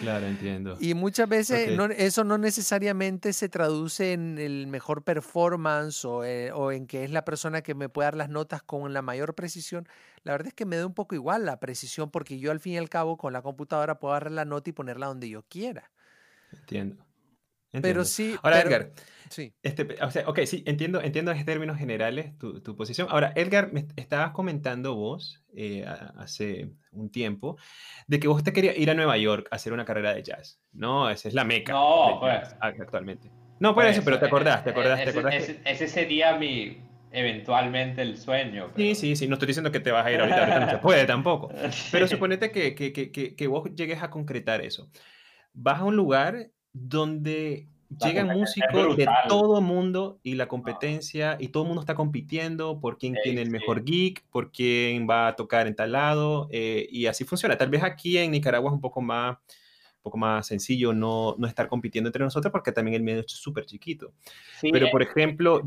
[0.00, 0.76] Claro, entiendo.
[0.80, 6.86] Y muchas veces eso no necesariamente se traduce en el mejor performance eh, o, en
[6.86, 9.88] que es la persona que me puede dar las notas con la mayor precisión.
[10.22, 12.74] La verdad es que me da un poco igual la precisión porque yo al fin
[12.74, 15.90] y al cabo con la computadora puedo agarrar la nota y ponerla donde yo quiera.
[16.52, 17.03] Entiendo.
[17.76, 18.04] Entiendo.
[18.04, 18.36] sí.
[18.42, 18.92] Ahora, pero- Edgar,
[19.30, 19.52] Sí.
[19.62, 23.08] este, o sea, ok, sí, entiendo, entiendo en términos generales tu, tu posición.
[23.10, 27.56] Ahora, Edgar, me estabas comentando vos eh, a- hace un tiempo
[28.06, 30.60] de que vos te querías ir a Nueva York a hacer una carrera de jazz,
[30.72, 31.08] ¿no?
[31.10, 32.54] Esa es la meca No, pues.
[32.60, 33.30] actualmente.
[33.60, 35.34] No, por eso, pero te acordás, te acordás, te ese, acordás.
[35.34, 36.78] que- ese- ese sería mi,
[37.12, 38.66] eventualmente el sueño.
[38.68, 40.70] Sí, pero- sí, sí, no estoy diciendo que te vas a ir ahorita, ahorita no
[40.70, 41.48] se puede tampoco.
[41.90, 42.14] Pero Sí.
[42.14, 44.90] suponete que, que, que, que vos llegues a concretar eso.
[45.52, 47.68] Vas a un lugar donde
[48.00, 52.80] La llegan músicos de todo mundo y la competencia, y todo el mundo está compitiendo
[52.80, 53.52] por quién tiene el sí.
[53.52, 57.56] mejor geek, por quién va a tocar en tal lado, eh, y así funciona.
[57.56, 61.46] Tal vez aquí en Nicaragua es un poco más, un poco más sencillo no, no
[61.46, 64.12] estar compitiendo entre nosotros porque también el medio es súper chiquito.
[64.60, 65.62] Sí, Pero, por ejemplo,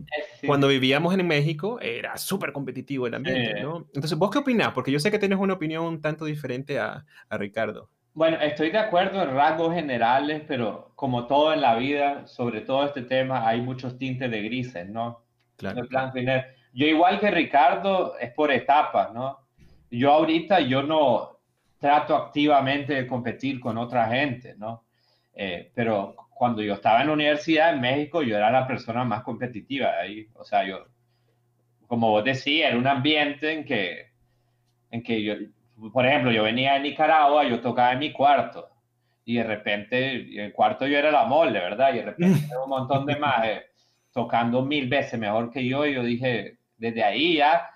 [0.46, 3.62] cuando vivíamos en México era súper competitivo el ambiente.
[3.62, 3.88] ¿no?
[3.94, 4.74] Entonces, ¿vos qué opinás?
[4.74, 7.90] Porque yo sé que tienes una opinión un tanto diferente a, a Ricardo.
[8.18, 12.84] Bueno, estoy de acuerdo en rasgos generales, pero como todo en la vida, sobre todo
[12.88, 15.24] este tema, hay muchos tintes de grises, ¿no?
[15.56, 15.84] Claro.
[15.84, 16.48] de blanco y negro.
[16.74, 19.38] Yo igual que Ricardo, es por etapas, ¿no?
[19.92, 21.38] Yo ahorita, yo no
[21.78, 24.86] trato activamente de competir con otra gente, ¿no?
[25.36, 29.22] Eh, pero cuando yo estaba en la universidad en México, yo era la persona más
[29.22, 30.28] competitiva ahí.
[30.34, 30.88] O sea, yo,
[31.86, 34.08] como vos decías, era un ambiente en que,
[34.90, 35.36] en que yo,
[35.94, 38.70] por ejemplo, yo venía de Nicaragua, yo tocaba en mi cuarto.
[39.26, 41.94] Y de repente, el cuarto yo era la mole, ¿verdad?
[41.94, 43.64] Y de repente un montón de majes
[44.12, 47.70] tocando mil veces mejor que yo, y yo dije, desde ahí ya,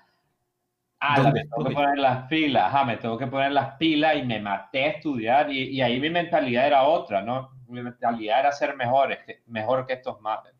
[0.98, 4.16] ah, ¿Dónde me tengo que poner las pilas, ajá, me tengo que poner las pilas
[4.16, 7.50] y me maté a estudiar, y, y ahí mi mentalidad era otra, ¿no?
[7.68, 10.52] Mi mentalidad era ser mejor, mejor que estos majes.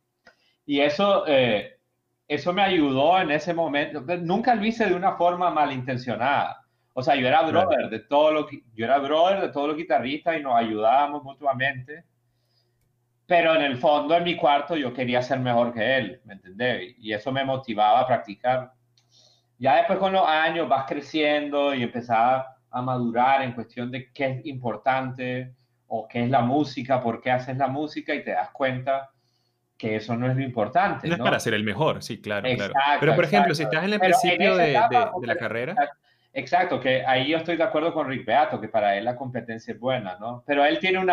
[0.66, 1.78] Y eso, eh,
[2.28, 6.62] eso me ayudó en ese momento, nunca lo hice de una forma malintencionada.
[6.94, 7.66] O sea, yo era Claro.
[7.68, 11.22] brother de todo lo que, yo era brother de todos los guitarristas y nos ayudábamos
[11.24, 12.05] mutuamente.
[13.26, 16.94] Pero en el fondo, en mi cuarto, yo quería ser mejor que él, ¿me entendés?
[16.98, 18.72] Y eso me motivaba a practicar.
[19.59, 24.26] Ya después con los años vas creciendo y empezás a madurar en cuestión de qué
[24.26, 25.55] es importante
[25.87, 29.11] o qué es la música, por qué haces la música y te das cuenta
[29.78, 31.07] que eso no es lo importante.
[31.07, 31.24] No es ¿no?
[31.24, 32.72] para ser el mejor, sí, claro, claro.
[32.74, 33.76] Exacto, Pero, por ejemplo, si exacto.
[33.76, 35.96] estás en el Pero en principio esa de, etapa, de- de la carrera, Exacto,
[36.33, 39.81] que ahí yo estoy de acuerdo con Rick Beato, que para él la competencia es
[39.81, 40.42] buena, ¿no?
[40.47, 41.11] Pero él tiene un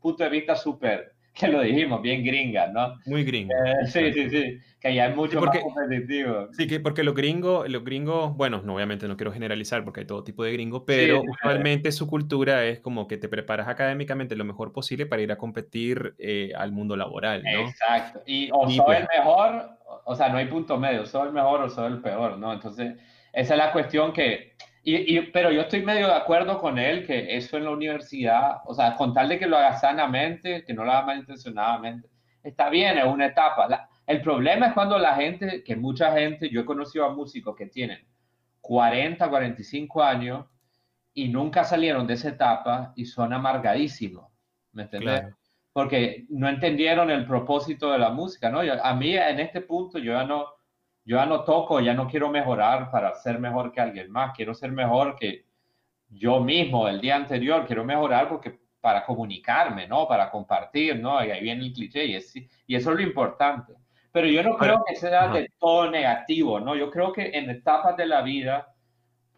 [0.00, 2.94] punto de vista súper, que lo dijimos, bien gringa, ¿no?
[3.06, 3.52] muy gringo.
[3.54, 6.48] Eh, sí, sí, sí, que ya es mucho porque- más competitivo.
[6.52, 10.06] Sí, que porque los gringos, los gringos, bueno, no, obviamente no quiero generalizar porque hay
[10.06, 14.34] todo tipo de gringos, pero Sí, usualmente su cultura es como que te preparas académicamente
[14.34, 17.68] lo mejor posible para ir a competir eh, al mundo laboral, ¿no?
[17.68, 18.22] Exacto.
[18.26, 19.68] Y o Y soy pues- el mejor,
[20.06, 22.52] o sea, no hay punto medio, soy el mejor o soy el peor, ¿no?
[22.52, 22.94] Entonces,
[23.34, 24.54] esa es la cuestión que,
[24.86, 28.58] y, y- pero yo estoy medio de acuerdo con él que eso en la universidad,
[28.66, 32.08] o sea, con tal de que lo haga sanamente, que no lo haga malintencionadamente,
[32.42, 33.66] está bien, es una etapa.
[33.68, 37.56] La- el problema es cuando la gente, que mucha gente, yo he conocido a músicos
[37.56, 38.06] que tienen
[38.60, 40.46] 40, 45 años
[41.14, 44.30] y nunca salieron de esa etapa y son amargadísimos,
[44.72, 45.20] ¿me entiendes?
[45.20, 45.36] Claro.
[45.72, 48.64] porque no entendieron el propósito de la música, ¿no?
[48.64, 50.46] Yo- a mí en este punto yo ya no,
[51.06, 54.54] yo ya no toco, ya no quiero mejorar para ser mejor que alguien más, quiero
[54.54, 55.46] ser mejor que
[56.08, 60.06] yo mismo el día anterior, quiero mejorar porque para comunicarme, ¿no?
[60.08, 61.24] Para compartir, ¿no?
[61.24, 63.74] Y ahí viene el cliché y, es- y eso es lo importante.
[64.12, 66.76] Pero yo no creo que sea de todo negativo, ¿no?
[66.76, 68.74] Yo creo que en etapas de la vida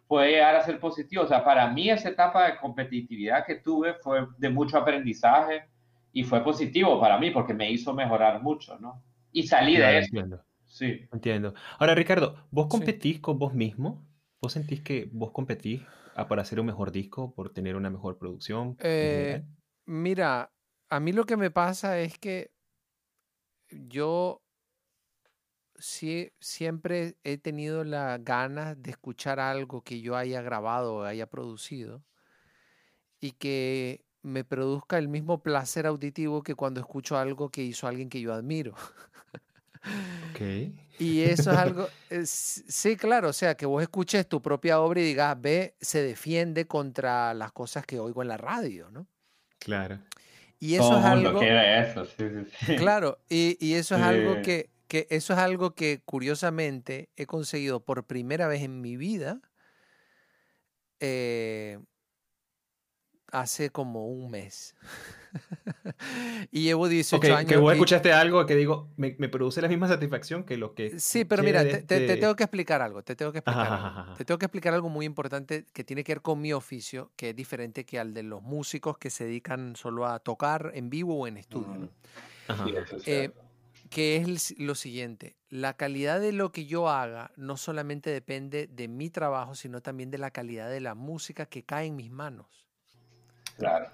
[0.07, 1.23] puede llegar a ser positivo.
[1.23, 5.69] O sea, para mí esa etapa de competitividad que tuve fue de mucho aprendizaje
[6.13, 9.03] y fue positivo para mí porque me hizo mejorar mucho, ¿no?
[9.31, 10.11] Y salí de eso,
[10.79, 11.07] sí.
[11.11, 11.53] entiendo.
[11.79, 12.85] Ahora, Ricardo, ¿vos Sí.
[12.87, 14.07] competís con vos mismo?
[14.41, 15.81] ¿Vos sentís que vos competís
[16.15, 18.77] a- por hacer un mejor disco, por tener una mejor producción?
[18.77, 19.41] Eh,
[19.85, 20.53] mira,
[20.89, 22.53] a mí lo que me pasa es que
[23.91, 24.41] yo
[25.75, 31.27] sí, siempre he tenido la ganas de escuchar algo que yo haya grabado o haya
[31.27, 32.03] producido
[33.19, 38.09] y que me produzca el mismo placer auditivo que cuando escucho algo que hizo alguien
[38.09, 38.75] que yo admiro.
[40.29, 40.39] Ok.
[41.01, 44.99] Y eso es algo, es- sí, claro, o sea, que vos escuches tu propia obra
[44.99, 49.07] y digas, ve, se defiende contra las cosas que oigo en la radio, ¿no?
[49.59, 50.01] Claro.
[50.59, 52.75] Y eso Todo es algo, eso, sí, sí, sí.
[52.75, 57.79] claro, y, y eso es algo que, que, eso es algo que curiosamente he conseguido
[57.85, 59.39] por primera vez en mi vida
[60.99, 61.79] eh,
[63.31, 64.75] hace como un mes.
[66.51, 67.49] y llevo 18 Ok, años.
[67.49, 70.73] que vos y- escuchaste algo que digo, me, me produce la misma satisfacción que lo
[70.73, 73.67] que Sí, pero mira, te, te- te tengo que explicar algo, te tengo que explicar
[73.67, 73.99] ajá, algo.
[74.01, 74.13] ajá.
[74.15, 77.29] Te tengo que explicar algo muy importante que tiene que ver con mi oficio, que
[77.31, 81.15] es diferente que al de los músicos que se dedican solo a tocar en vivo
[81.19, 81.89] o en estudio.
[82.47, 83.31] es Eh,
[83.89, 88.87] que es lo siguiente, la calidad de lo que yo haga no solamente depende de
[88.87, 92.67] mi trabajo, sino también de la calidad de la música que cae en mis manos.
[93.57, 93.87] Claro.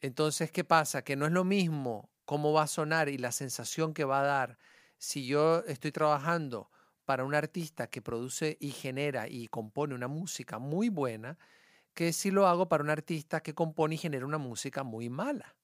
[0.00, 1.02] Entonces, ¿qué pasa?
[1.02, 4.24] Que no es lo mismo cómo va a sonar y la sensación que va a
[4.24, 4.58] dar
[4.98, 6.70] si yo estoy trabajando
[7.04, 11.38] para un artista que produce y genera y compone una música muy buena,
[11.94, 15.56] que si lo hago para un artista que compone y genera una música muy mala.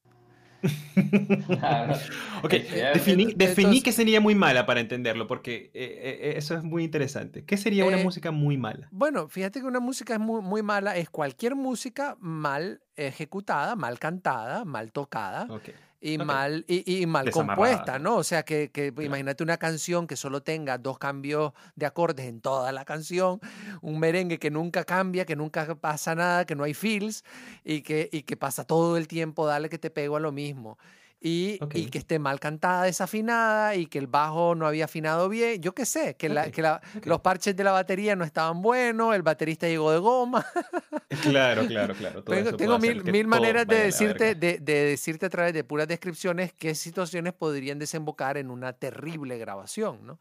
[2.43, 2.99] Ok, Es cierto.
[2.99, 7.45] definí, definí que sería muy mala para entenderlo, porque eh, eh, eso es muy interesante.
[7.45, 8.89] ¿Qué sería una Eh, música muy mala?
[8.91, 13.99] Bueno, fíjate que una música es muy, muy mala, es cualquier música mal ejecutada, mal
[13.99, 15.71] cantada, mal tocada Ok.
[16.01, 18.11] Y mal, y, y mal compuesta, ¿no?
[18.11, 18.17] ¿no?
[18.17, 19.07] O sea, que, que Claro.
[19.07, 23.41] imagínate una canción que solo tenga dos cambios de acordes en toda la canción,
[23.83, 27.25] un merengue que nunca cambia, que nunca pasa nada, que no hay feels
[27.65, 30.79] y que, y que pasa todo el tiempo, dale que te pego a lo mismo.
[31.19, 31.75] Y, Ok.
[31.77, 35.75] y que esté mal cantada, desafinada y que el bajo no había afinado bien, yo
[35.75, 37.07] qué sé, que, la- Ok, que la- ok.
[37.07, 40.45] los parches de la batería no estaban buenos, el baterista llegó de goma.
[41.23, 42.23] Claro, claro, claro.
[42.25, 45.65] todo Tengo, tengo mil, mil maneras de la decirte, de, de decirte a través de
[45.65, 50.19] puras descripciones qué situaciones podrían desembocar en una terrible grabación, ¿no?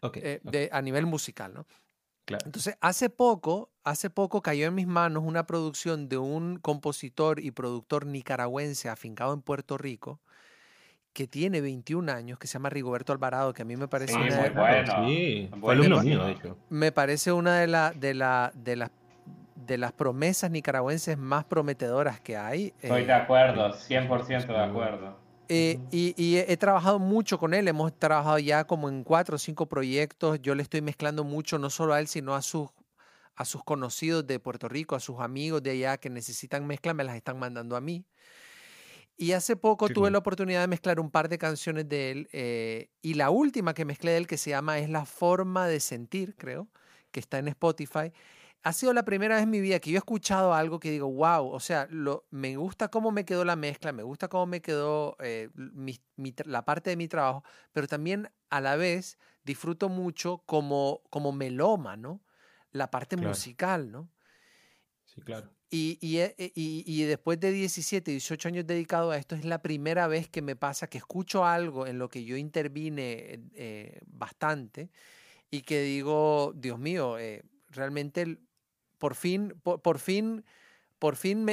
[0.00, 1.66] Ok, Eh, ok, de, a nivel musical, ¿no?
[2.24, 2.44] claro.
[2.46, 7.50] Entonces, hace poco, hace poco cayó en mis manos una producción de un compositor y
[7.52, 10.20] productor nicaragüense afincado en Puerto Rico
[11.12, 14.18] que tiene 21 años, que se llama Rigoberto Alvarado, que a mí me parece Sí,
[14.20, 15.08] una muy de- bueno.
[15.08, 15.96] Sí, fue Buenísimo.
[15.98, 16.56] alumno mío, de hecho.
[16.70, 18.90] me parece una de, la, de, la, de, las,
[19.54, 22.72] de las promesas nicaragüenses más prometedoras que hay.
[22.80, 25.18] Estoy eh, de acuerdo, 100% de acuerdo.
[25.48, 29.66] Eh, y he trabajado mucho con él, hemos trabajado ya como en cuatro o cinco
[29.66, 30.40] proyectos.
[30.40, 32.70] Yo le estoy mezclando mucho, no solo a él, sino a sus,
[33.36, 37.04] a sus conocidos de Puerto Rico, a sus amigos de allá que necesitan mezcla, me
[37.04, 38.06] las están mandando a mí.
[39.22, 42.28] Y hace poco tuve la oportunidad de mezclar un par de canciones de él.
[42.32, 45.78] eh, y la última que mezclé de él, que se llama Es la forma de
[45.78, 46.66] sentir, creo,
[47.12, 48.12] que está en Spotify.
[48.64, 51.08] Ha sido la primera vez en mi vida que yo he escuchado algo que digo,
[51.12, 54.60] wow, o sea, lo, me gusta cómo me quedó la mezcla, me gusta cómo me
[54.60, 59.18] quedó eh, mi- mi tra- la parte de mi trabajo, pero también a la vez
[59.44, 62.24] disfruto mucho como, como melómano
[62.72, 63.28] la parte Claro.
[63.28, 64.10] musical, ¿no?
[65.04, 65.54] Sí, claro.
[65.74, 69.46] Y, y, he- e- y- y después de 17, 18 años dedicado a esto, es
[69.46, 74.00] la primera vez que me pasa que escucho algo en lo que yo intervine eh,
[74.06, 74.90] bastante
[75.50, 78.38] y que digo, Dios mío, eh, realmente
[78.98, 80.44] por fin, por, por fin,
[80.98, 81.46] por fin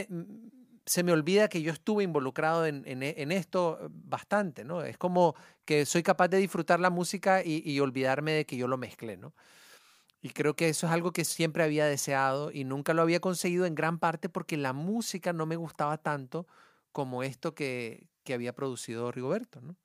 [0.85, 4.83] se me olvida que yo estuve involucrado en, en e- esto bastante, ¿no?
[4.83, 8.67] Es como que soy capaz de disfrutar la música y, y olvidarme de que yo
[8.67, 9.33] lo mezclé, ¿no?
[10.21, 13.65] Y creo que eso es algo que siempre había deseado y nunca lo había conseguido
[13.65, 16.47] en gran parte porque la música no me gustaba tanto
[16.91, 19.77] como esto que, que había producido Rigoberto, ¿no?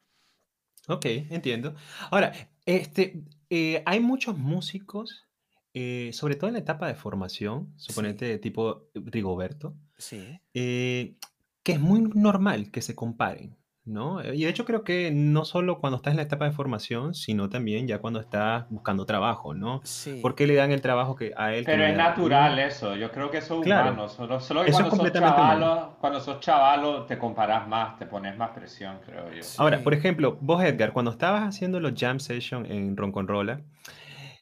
[0.88, 1.74] Ok, entiendo.
[2.10, 2.32] Ahora,
[2.66, 5.24] este, eh, hay muchos músicos,
[5.72, 10.40] eh, sobre todo en la etapa de formación, suponete de tipo Rigoberto, Sí.
[10.52, 11.16] eh,
[11.62, 14.20] que es muy normal que se comparen, ¿no?
[14.22, 17.14] Eh, Y de hecho creo que no solo cuando estás en la etapa de formación,
[17.14, 19.80] sino también ya cuando estás buscando trabajo, ¿no?
[19.84, 20.18] Sí.
[20.22, 21.64] ¿Por qué le dan el trabajo que a él?
[21.66, 23.90] Pero es natural eso, yo creo que eso es Claro.
[23.92, 24.08] humano.
[24.08, 25.60] Solo, solo que Eso es cuando sos completamente humano.
[25.66, 29.42] chavalo, cuando sos chavalo te comparas más, te pones más presión, creo yo.
[29.58, 33.60] Ahora, por ejemplo, vos, Edgar, cuando estabas haciendo los jam sessions en Ronconrola,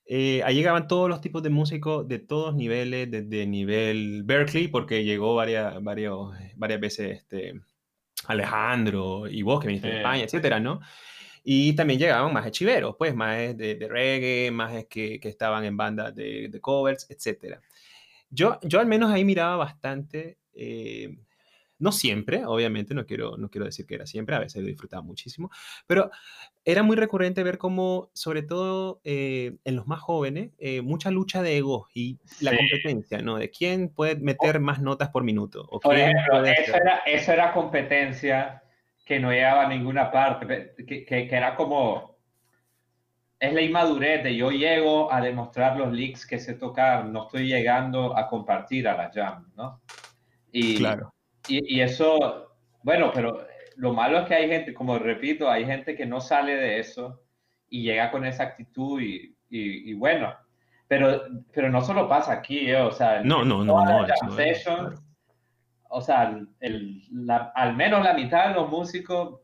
[0.07, 5.05] eh, ahí llegaban todos los tipos de músicos de todos niveles, desde nivel Berkeley, porque
[5.05, 7.55] llegó varias, varios, varias veces este,
[8.27, 9.99] Alejandro y vos que viniste de Sí.
[9.99, 10.81] España, etcétera, ¿no?
[11.45, 15.77] Y también llegaban más chiveros, pues, más de, de reggae, más que, que estaban en
[15.77, 17.61] bandas de, de covers, etcétera.
[18.31, 21.19] Yo, yo al menos ahí miraba bastante, eh,
[21.79, 25.03] no siempre, obviamente, no quiero, no quiero decir que era siempre, a veces lo disfrutaba
[25.03, 25.51] muchísimo,
[25.87, 26.11] pero
[26.65, 31.43] era muy recurrente ver cómo, sobre todo eh, en los más jóvenes, eh, mucha lucha
[31.43, 32.57] de ego y la Sí.
[32.59, 33.37] competencia, ¿no?
[33.37, 35.67] De quién puede meter más notas por minuto.
[35.71, 38.63] O Por ejemplo, eso era, eso era competencia
[39.05, 42.17] que no llegaba a ninguna parte, que, que- que era como,
[43.41, 47.49] es la inmadurez de yo llego a demostrar los leaks que sé tocar, no estoy
[47.49, 49.81] llegando a compartir a la jam, ¿no?
[50.53, 51.13] Y, Claro.
[51.49, 52.55] y, y eso,
[52.85, 53.45] bueno, pero
[53.83, 57.21] lo malo es que hay gente, como repito, hay gente que no sale de eso
[57.69, 60.33] y llega con esa actitud y, y- y bueno,
[60.87, 61.23] pero,
[61.53, 62.77] pero no solo pasa aquí, ¿eh?
[62.81, 64.97] o sea, No, no, no, no, no es, sessions, claro.
[65.89, 69.41] o sea, el- la- al menos la mitad de los músicos,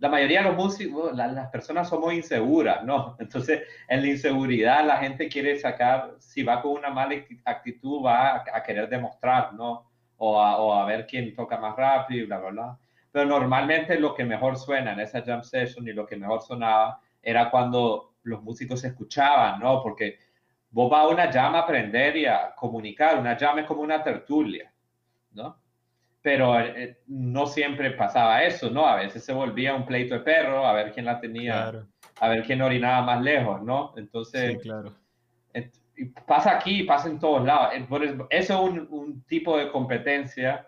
[0.00, 3.14] la mayoría de los músicos, la- las personas somos inseguras, ¿no?
[3.20, 8.04] Entonces, en la inseguridad la gente quiere sacar, si va con una mala acti- actitud,
[8.04, 9.88] va a, a querer demostrar, ¿no?
[10.16, 12.78] O a, o a ver quién toca más rápido bla, bla, bla.
[13.16, 17.00] Pero normalmente lo que mejor suena en esa jam session y lo que mejor sonaba
[17.22, 19.82] era cuando los músicos escuchaban, ¿no?
[19.82, 20.18] Porque
[20.68, 24.04] vos vas a una jam a aprender y a comunicar, una jam es como una
[24.04, 24.70] tertulia,
[25.32, 25.56] ¿no?
[26.20, 28.86] Pero eh, no siempre pasaba eso, ¿no?
[28.86, 31.72] A veces se volvía un pleito de perro, a ver quién la tenía,
[32.20, 33.94] a ver quién orinaba más lejos, ¿no?
[33.96, 34.94] Entonces, sí, claro.
[36.26, 37.72] pasa aquí, pasa en todos lados.
[38.28, 40.66] Eso es un, un tipo de competencia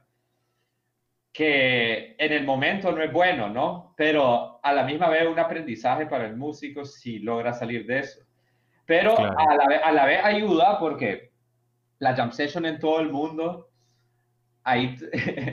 [1.39, 3.95] que en el momento no es bueno, ¿no?
[3.97, 8.19] Pero a la misma vez un aprendizaje para el músico si logra salir de eso.
[8.85, 11.31] Pero a, la vez, a la vez ayuda porque
[12.01, 13.71] la jam session en todo el mundo
[14.65, 14.97] ahí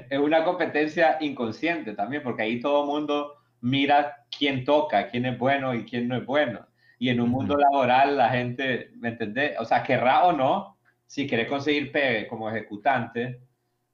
[0.09, 5.37] es una competencia inconsciente también, porque ahí todo el mundo mira quién toca, quién es
[5.37, 6.65] bueno y quién no es bueno.
[6.97, 9.55] Y en un mundo laboral la gente, ¿me entendés?
[9.59, 13.39] O sea, querrá o no, si quiere conseguir pegue como ejecutante,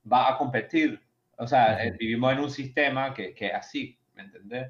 [0.09, 1.01] va a competir
[1.41, 4.69] o sea, eh, vivimos en un sistema que, que así, ¿me entendés?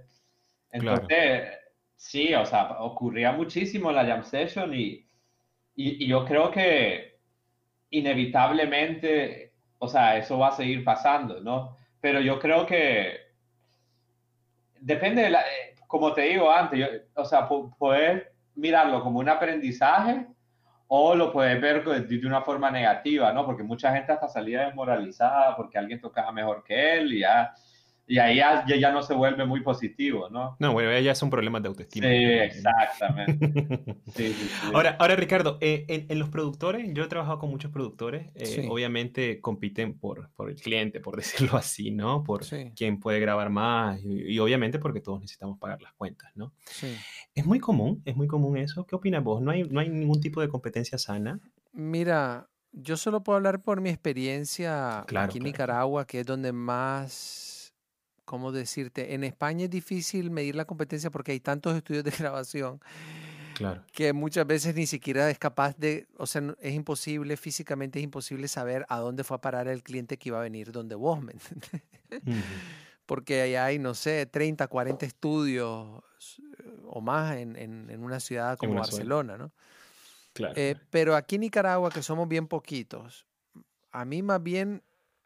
[0.71, 1.49] Entonces,
[1.97, 5.05] sí, o sea, ocurría muchísimo la jam session y,
[5.75, 7.19] y, yo creo que
[7.89, 11.75] inevitablemente, o sea, eso va a seguir pasando, ¿no?
[11.99, 13.17] Pero yo creo que
[14.79, 20.25] depende de la, eh, como te digo antes, o sea, poder mirarlo como un aprendizaje
[20.93, 23.45] o lo puedes ver de una forma negativa, ¿no?
[23.45, 27.53] Porque mucha gente hasta salía desmoralizada porque alguien tocaba mejor que él y ya
[28.11, 30.57] y ahí ya, ya, no se vuelve muy positivo, ¿no?
[30.59, 32.07] No, bueno, ya son problemas de autoestima.
[32.07, 33.95] Sí, exactamente.
[34.73, 39.39] Ahora, ahora, Ricardo, eh, en, los productores, yo he trabajado con muchos productores, eh, obviamente
[39.39, 42.21] compiten por, por el cliente, por decirlo así, ¿no?
[42.25, 42.41] Por
[42.75, 46.51] quién puede grabar más y, obviamente porque todos necesitamos pagar las cuentas, ¿no?
[46.65, 46.93] Sí.
[47.33, 48.85] Es muy común, es muy común eso.
[48.85, 49.41] ¿Qué opinas vos?
[49.41, 51.39] ¿No hay, no hay ningún tipo de competencia sana?
[51.71, 57.50] Mira, yo solo puedo hablar por mi experiencia aquí en Nicaragua, que es donde más
[58.31, 59.13] ¿cómo decirte?
[59.13, 62.79] En España es difícil medir la competencia porque hay tantos estudios de grabación
[63.55, 63.83] claro.
[63.91, 68.47] que muchas veces ni siquiera es capaz de, o sea, es imposible, físicamente es imposible
[68.47, 71.33] saber a dónde fue a parar el cliente que iba a venir donde vos, ¿me
[71.33, 71.81] entiendes?
[73.05, 76.01] Porque ahí hay, no sé, 30, 40 estudios
[76.87, 79.51] o más en, en, una ciudad como Barcelona, ¿no?
[80.31, 80.53] Claro.
[80.55, 83.25] Eh, pero aquí en Nicaragua, que somos bien poquitos,
[83.91, 84.83] a mí más bien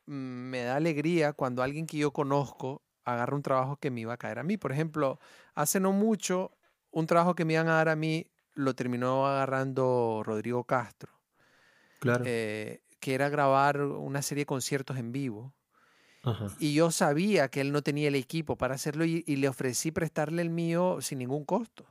[0.07, 4.13] mm, me da alegría cuando alguien que yo conozco agarra un trabajo que me iba
[4.13, 4.57] a caer a mí.
[4.57, 5.19] Por ejemplo,
[5.53, 6.51] hace no mucho,
[6.91, 11.13] un trabajo que me iban a dar a mí lo terminó agarrando Rodrigo Castro.
[11.99, 12.23] Claro.
[12.27, 15.53] Eh, que era grabar una serie de conciertos en vivo.
[16.59, 20.41] Y yo sabía que él no tenía el equipo para hacerlo y, le ofrecí prestarle
[20.41, 21.85] el mío sin ningún costo.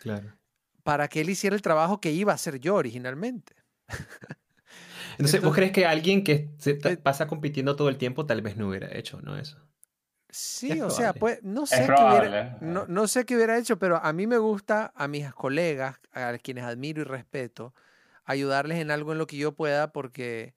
[0.00, 0.34] Claro.
[0.82, 3.54] Para que él hiciera el trabajo que iba a hacer yo originalmente.
[5.12, 8.56] Entonces, ¿vos crees que alguien que se eh pasa compitiendo todo el tiempo tal vez
[8.56, 9.38] no hubiera hecho, ¿no?
[9.38, 9.64] Eso.
[10.36, 14.12] Sí, o sea, pues no sé, qué hubiera, no, sé qué hubiera hecho, pero a
[14.12, 17.72] mí me gusta, a mis colegas, a quienes admiro y respeto,
[18.24, 20.56] ayudarles en algo en lo que yo pueda porque,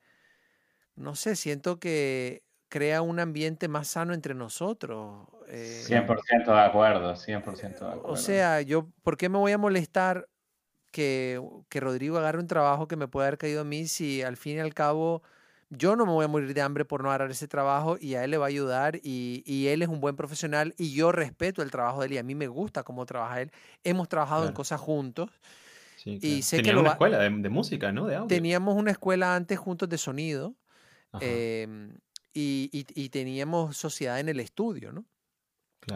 [0.96, 5.28] no sé, siento que crea un ambiente más sano entre nosotros.
[5.48, 6.44] 100% eh.
[6.44, 8.02] de acuerdo, 100% de acuerdo.
[8.08, 10.28] O sea, yo, ¿por qué me voy a molestar
[10.92, 14.38] que, que Rodrigo agarre un trabajo que me pueda haber caído a mí si al
[14.38, 15.22] fin y al cabo
[15.70, 18.24] yo no me voy a morir de hambre por no agarrar ese trabajo y a
[18.24, 21.72] él le va a ayudar y, él es un buen profesional y yo respeto el
[21.72, 23.52] trabajo de él y a mí me gusta cómo trabaja él.
[23.84, 25.30] Hemos trabajado en cosas juntos.
[26.06, 28.06] y sé que una escuela de, música, ¿no?
[28.06, 28.28] De audio.
[28.28, 30.56] Teníamos una escuela antes juntos de sonido
[31.20, 31.98] em,
[32.34, 35.06] y, teníamos sociedad en el estudio, ¿no?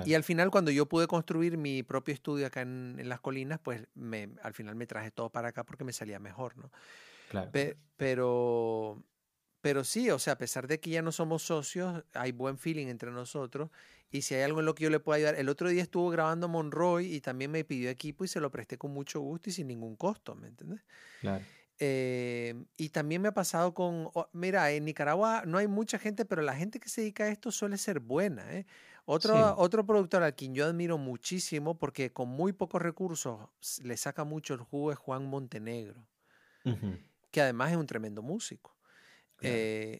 [0.05, 3.87] Y al final, cuando yo pude construir mi propio estudio acá en, las colinas, pues
[3.93, 6.71] me, al final me traje todo para acá porque me salía mejor, ¿no?
[7.29, 7.49] Claro.
[7.95, 9.01] pero
[9.61, 12.87] pero sí, o sea, a pesar de que ya no somos socios, hay buen feeling
[12.87, 13.69] entre nosotros.
[14.09, 15.35] Y si hay algo en lo que yo le pueda ayudar.
[15.35, 18.77] El otro día estuvo grabando Monroy y también me pidió equipo y se lo presté
[18.77, 20.81] con mucho gusto y sin ningún costo, ¿me entiendes?
[21.21, 21.45] Claro.
[21.83, 26.41] Eh, y también me ha pasado con, mira, en Nicaragua no hay mucha gente, pero
[26.41, 28.53] la gente que se dedica a esto suele ser buena.
[28.53, 28.65] ¿eh?
[29.05, 33.39] Otro, otro productor al quien yo admiro muchísimo porque con muy pocos recursos
[33.83, 36.05] le saca mucho el jugo es Juan Montenegro,
[37.31, 38.75] que además es un tremendo músico.
[39.41, 39.99] Eh,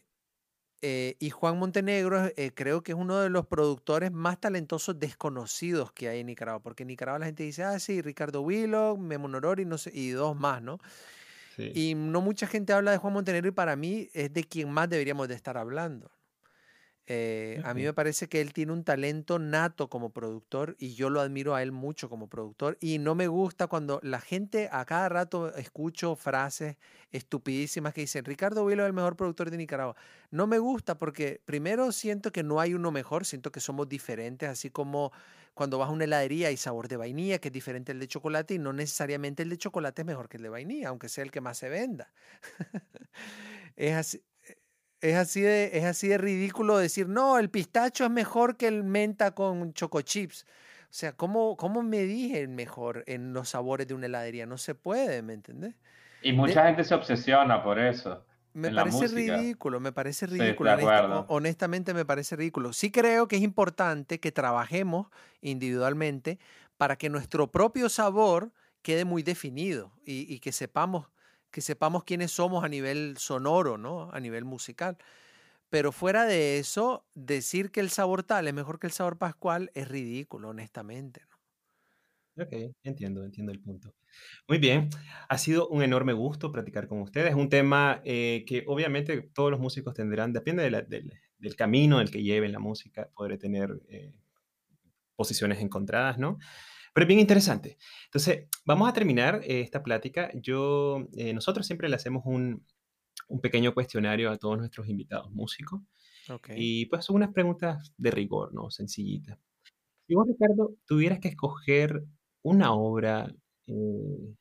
[0.84, 5.92] eh, y Juan Montenegro eh, creo que es uno de los productores más talentosos desconocidos
[5.92, 9.28] que hay en Nicaragua, porque en Nicaragua la gente dice, ah, sí, Ricardo Willow, Memo
[9.28, 10.78] Norori no sé, y dos más, ¿no?
[11.56, 14.88] Y no mucha gente habla de Juan Montenegro y para mí es de quien más
[14.88, 16.10] deberíamos de estar hablando.
[17.06, 21.10] Eh, a mí me parece que él tiene un talento nato como productor y yo
[21.10, 24.84] lo admiro a él mucho como productor y no me gusta cuando la gente a
[24.84, 26.76] cada rato escucho frases
[27.10, 29.96] estupidísimas que dicen Ricardo Vilo es el mejor productor de Nicaragua.
[30.30, 34.48] No me gusta porque primero siento que no hay uno mejor, siento que somos diferentes,
[34.48, 35.10] así como
[35.54, 38.54] cuando vas a una heladería hay sabor de vainilla que es diferente al de chocolate
[38.54, 41.32] y no necesariamente el de chocolate es mejor que el de vainilla, aunque sea el
[41.32, 42.12] que más se venda.
[43.76, 44.22] es así.
[45.02, 48.84] Es así, de, es así de ridículo decir, no, el pistacho es mejor que el
[48.84, 50.46] menta con choco chips.
[50.84, 54.46] O sea, ¿cómo, cómo me dije el mejor en los sabores de una heladería?
[54.46, 55.74] No se puede, ¿me entendés?
[56.22, 58.24] Y mucha gente se obsesiona por eso.
[58.54, 60.70] Me parece ridículo, me parece ridículo.
[60.74, 62.72] honesta- honestamente me parece ridículo.
[62.72, 65.08] Sí creo que es importante que trabajemos
[65.40, 66.38] individualmente
[66.76, 71.08] para que nuestro propio sabor quede muy definido y, y que sepamos
[71.52, 74.10] que sepamos quiénes somos a nivel sonoro, ¿no?
[74.12, 74.98] A nivel musical.
[75.70, 79.70] Pero fuera de eso, decir que el sabor tal es mejor que el sabor pascual
[79.74, 81.22] es ridículo, honestamente.
[81.30, 82.44] ¿no?
[82.44, 83.94] Ok, entiendo, entiendo el punto.
[84.48, 84.88] Muy bien,
[85.28, 87.34] ha sido un enorme gusto practicar con ustedes.
[87.34, 91.96] Un tema eh, que obviamente todos los músicos tendrán, depende de la- del, del camino
[91.96, 94.14] en el que lleven la música, podré tener eh,
[95.16, 96.38] posiciones encontradas, ¿no?
[96.92, 97.78] Pero es bien interesante.
[98.06, 100.30] Entonces, vamos a terminar eh, esta plática.
[100.34, 102.66] Yo, eh, nosotros siempre le hacemos un,
[103.28, 105.80] un pequeño cuestionario a todos nuestros invitados músicos.
[106.56, 108.70] Y pues son unas preguntas de rigor, ¿no?
[108.70, 109.38] Sencillitas.
[110.06, 112.04] Si vos, Ricardo, tuvieras que escoger
[112.42, 113.32] una obra
[113.66, 114.34] eh,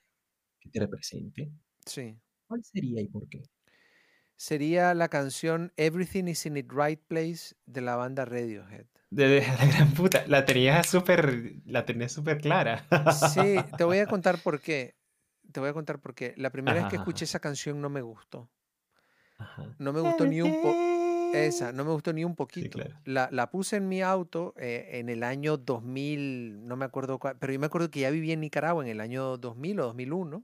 [0.59, 1.51] que te represente,
[1.85, 2.15] Sí.
[2.47, 3.41] ¿cuál sería y por qué?
[4.41, 8.87] Sería la canción Everything is in its right place de la banda Radiohead.
[9.11, 12.83] De, de la gran puta, la tenías súper, la tenías súper clara.
[13.35, 14.95] Sí, te voy a contar por qué.
[15.51, 16.33] Te voy a contar por qué.
[16.37, 17.29] La primera vez que Ajá, escuché ajá.
[17.29, 18.49] esa canción no me gustó.
[19.37, 19.75] Ajá.
[19.77, 20.75] No me gustó ni un poco.
[21.35, 22.79] Esa, no me gustó ni un poquito.
[22.79, 22.95] claro.
[23.05, 27.37] la, la puse en mi auto eh, en el año 2000, no me acuerdo cuál,
[27.37, 30.43] pero yo me acuerdo que ya vivía en Nicaragua en el año 2000 o 2001.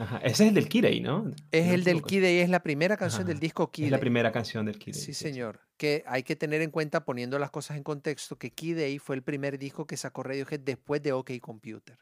[0.00, 0.18] Ajá.
[0.18, 1.30] Ese es el del Kirei, ¿no?
[1.50, 3.28] Es no el del Day, es la primera canción Ajá.
[3.28, 4.98] del disco Kid Es la primera canción del Kirei.
[4.98, 5.60] Sí, señor.
[5.76, 9.22] Que hay que tener en cuenta, poniendo las cosas en contexto, que Day fue el
[9.22, 11.98] primer disco que sacó Radiohead después de OK Computer.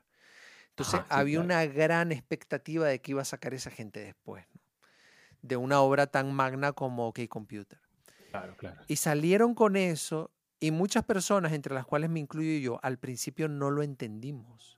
[0.71, 1.45] Entonces Ajá, sí, había claro.
[1.47, 4.61] una gran expectativa de que iba a sacar esa gente después, ¿no?
[5.43, 7.81] de una obra tan magna como OK Computer.
[8.31, 8.81] Claro, claro.
[8.87, 10.31] Y salieron con eso
[10.61, 14.78] y muchas personas, entre las cuales me incluyo yo, al principio no lo entendimos.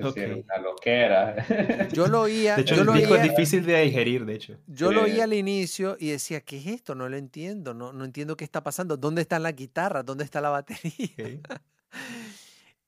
[0.00, 1.36] Una loquera.
[1.92, 4.34] Yo lo oía, De hecho, yo el lo disco es oía, difícil de digerir, de
[4.34, 4.56] hecho.
[4.66, 5.12] yo lo Sí.
[5.12, 6.94] oía al inicio y decía, ¿qué es esto?
[6.94, 8.96] No lo entiendo, no, no entiendo qué está pasando.
[8.96, 10.04] ¿Dónde están las guitarras?
[10.04, 11.40] ¿Dónde está la batería?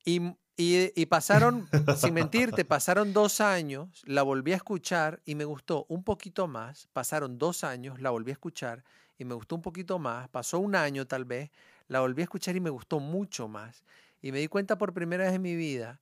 [0.04, 0.20] Y,
[0.56, 5.86] y- y pasaron, sin mentirte, pasaron dos años, la volví a escuchar y me gustó
[5.88, 6.88] un poquito más.
[6.92, 8.82] Pasaron dos años, la volví a escuchar
[9.18, 10.28] y me gustó un poquito más.
[10.28, 11.50] Pasó un año tal vez,
[11.88, 13.84] la volví a escuchar y me gustó mucho más.
[14.20, 16.00] Y me di cuenta por primera vez en mi vida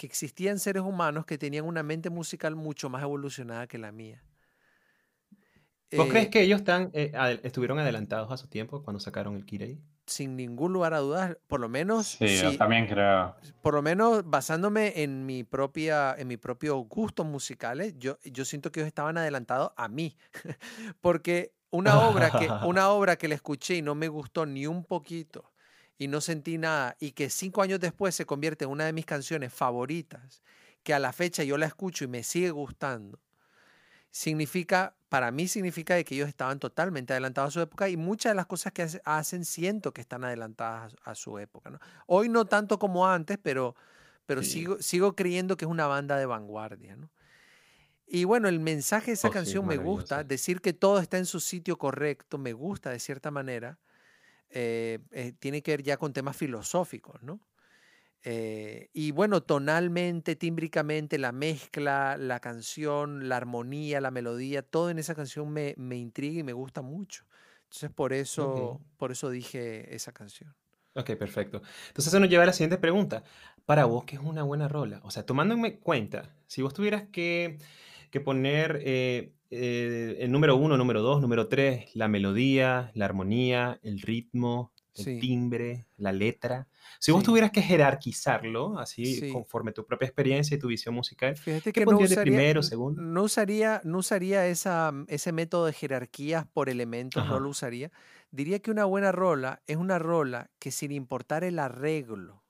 [0.00, 4.24] que existían seres humanos que tenían una mente musical mucho más evolucionada que la mía.
[5.94, 9.36] ¿Vos Eh, crees que ellos están, eh, adel- estuvieron adelantados a su tiempo cuando sacaron
[9.36, 9.78] el Kirei?
[10.06, 13.36] Sin ningún lugar a dudas, por lo menos, Sí, yo también creo.
[13.62, 18.72] por lo menos basándome en mi propia, en mi propio gustos musicales, yo, yo siento
[18.72, 20.16] que ellos estaban adelantados a mí.
[21.00, 24.84] Porque una obra que, una obra que la escuché y no me gustó ni un
[24.84, 25.52] poquito
[26.00, 29.04] y no sentí nada, y que cinco años después se convierte en una de mis
[29.04, 30.42] canciones favoritas,
[30.82, 33.20] que a la fecha yo la escucho y me sigue gustando,
[34.10, 38.30] significa, para mí significa de que ellos estaban totalmente adelantados a su época y muchas
[38.30, 41.68] de las cosas que hace- hacen siento que están adelantadas a, su época.
[41.68, 41.78] ¿no?
[42.06, 43.76] Hoy no tanto como antes, pero,
[44.24, 44.52] pero Sí.
[44.52, 46.96] sigo, sigo creyendo que es una banda de vanguardia.
[46.96, 47.10] ¿no?
[48.06, 51.18] Y bueno, el mensaje de esa Oh, sí, canción me gusta, decir que todo está
[51.18, 53.78] en su sitio correcto, me gusta de cierta manera.
[54.50, 57.40] Eh, eh, tiene que ver ya con temas filosóficos, ¿no?
[58.22, 64.98] Eh, y bueno, tonalmente, tímbricamente, la mezcla, la canción, la armonía, la melodía, todo en
[64.98, 67.24] esa canción me, me intriga y me gusta mucho.
[67.64, 70.54] Entonces, por eso, por eso dije esa canción.
[70.94, 71.62] Ok, perfecto.
[71.88, 73.22] Entonces eso nos lleva a la siguiente pregunta.
[73.64, 75.00] Para vos, ¿qué es una buena rola?
[75.04, 77.58] O sea, tomándome cuenta, si vos tuvieras que,
[78.10, 83.78] que poner eh, eh, el número uno, número dos, número tres, la melodía, la armonía,
[83.82, 85.16] el ritmo, el Sí.
[85.16, 86.68] timbre, la letra.
[87.00, 87.24] Si vos Sí.
[87.24, 89.26] tuvieras que jerarquizarlo, así Sí.
[89.26, 92.42] conforme tu propia experiencia y tu visión musical, Fíjate ¿Qué que no pondrías de usaría,
[92.42, 93.04] primero, segundo?
[93.04, 97.90] no usaría, no usaría esa, ese método de jerarquías por elementos, no lo usaría.
[98.30, 102.44] Diría que una buena rola es una rola que sin importar el arreglo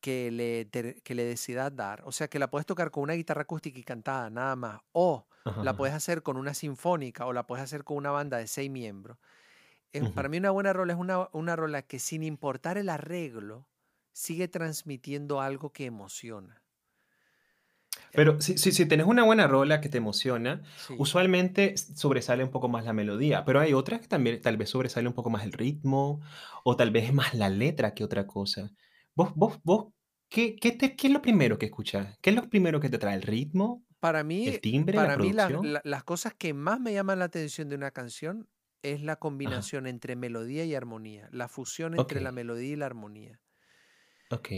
[0.00, 0.68] que le,
[1.02, 3.84] que le decidas dar, o sea, que la puedes tocar con una guitarra acústica y
[3.84, 7.84] cantada, nada más, o Ajá, la puedes hacer con una sinfónica o la puedes hacer
[7.84, 9.18] con una banda de seis miembros.
[9.92, 13.68] Es- Para mí una buena rola es una, una rola que sin importar el arreglo,
[14.12, 16.64] sigue transmitiendo algo que emociona.
[18.12, 20.94] Pero si, si, si tenés una buena rola que te emociona, Sí.
[20.96, 25.08] usualmente sobresale un poco más la melodía, pero hay otras que también tal vez sobresale
[25.08, 26.20] un poco más el ritmo
[26.64, 28.72] o tal vez es más la letra que otra cosa.
[29.18, 29.92] ¿Vos, vos, vos,
[30.30, 32.16] qué, qué, te- qué es lo primero que escuchas?
[32.22, 33.16] ¿Qué es lo primero que te trae?
[33.16, 33.84] ¿El ritmo?
[34.00, 35.00] Para mí, ¿El timbre?
[35.00, 35.60] ¿La para mí la- producción?
[35.60, 38.48] la- las cosas que más me llaman la atención de una canción
[38.82, 43.40] es la combinación entre melodía y armonía, la fusión entre la melodía y la armonía.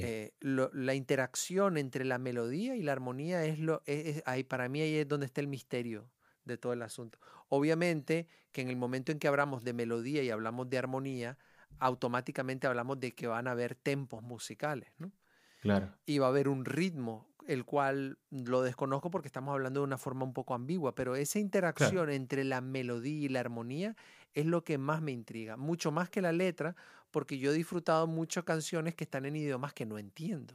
[0.02, 4.44] Eh, lo- la interacción entre la melodía y la armonía es lo es- es- ahí
[4.44, 6.11] para mí ahí es donde está el misterio
[6.44, 7.18] de todo el asunto.
[7.48, 11.38] Obviamente que en el momento en que hablamos de melodía y hablamos de armonía,
[11.78, 15.12] automáticamente hablamos de que van a haber tempos musicales, ¿no?
[15.60, 15.94] Claro.
[16.06, 19.98] y va a haber un ritmo, el cual lo desconozco porque estamos hablando de una
[19.98, 23.94] forma un poco ambigua, pero esa interacción entre la melodía y la armonía
[24.32, 26.76] es lo que más me intriga, mucho más que la letra,
[27.10, 30.54] porque yo he disfrutado mucho canciones que están en idiomas que no entiendo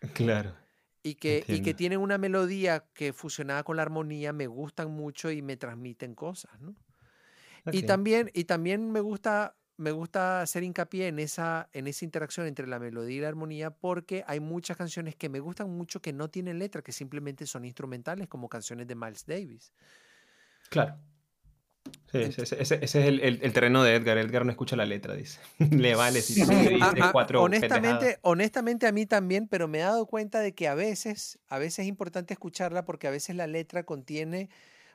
[0.14, 0.54] Claro.
[1.02, 5.30] y que, y que tienen una melodía que fusionada con la armonía me gustan mucho
[5.30, 6.76] y me transmiten cosas, ¿no?
[7.70, 12.46] Y también, y también me gusta, me gusta hacer hincapié en esa, en esa interacción
[12.46, 16.12] entre la melodía y la armonía porque hay muchas canciones que me gustan mucho que
[16.12, 19.72] no tienen letra, que simplemente son instrumentales, como canciones de Miles Davis.
[20.70, 20.96] Claro.
[22.12, 24.16] Sí, ese, ese- ese- ese es el, el- el terreno de Edgar.
[24.16, 25.40] Edgar no escucha la letra, dice.
[25.58, 28.18] Le vale si Sí, le a- dices a- cuatro honestamente, pendejadas.
[28.22, 31.80] honestamente a mí también, pero me he dado cuenta de que a veces, a veces
[31.80, 34.48] es importante escucharla porque a veces la letra contiene,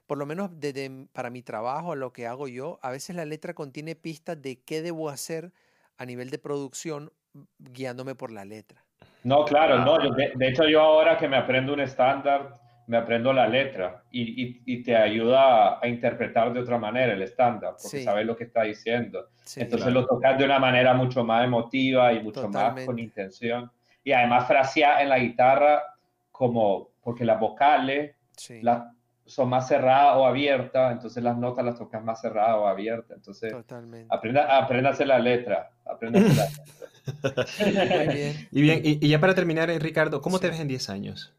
[0.07, 3.25] por lo menos desde para mi trabajo, a lo que hago yo, a veces la
[3.25, 5.51] letra contiene pistas de qué debo hacer
[5.97, 7.11] a nivel de producción
[7.59, 8.83] guiándome por la letra.
[9.23, 9.95] No, claro, no.
[9.95, 10.03] Ah.
[10.03, 12.53] yo- de, de hecho, yo ahora que me aprendo un estándar,
[12.87, 17.21] me aprendo la letra y, y- y te ayuda a interpretar de otra manera el
[17.21, 18.03] estándar, porque Sí.
[18.03, 19.27] sabes lo que está diciendo.
[19.43, 20.01] Sí, Entonces claro.
[20.01, 23.01] lo tocas de una manera mucho más emotiva y mucho más con Totalmente.
[23.01, 23.69] intención.
[24.05, 25.83] Y además frasear en la guitarra
[26.31, 28.83] como, porque las vocales sí, las,
[29.27, 33.17] son más cerradas o abiertas, entonces las notas las tocas más cerradas o abiertas.
[33.17, 34.07] Entonces totalmente.
[34.15, 36.65] aprenda, aprenda a hacer la letra, aprenda a hacer la letra.
[37.93, 38.47] Muy bien.
[38.51, 41.33] Y bien, y, y ya para terminar, eh, Ricardo, ¿cómo te ves en 10 años?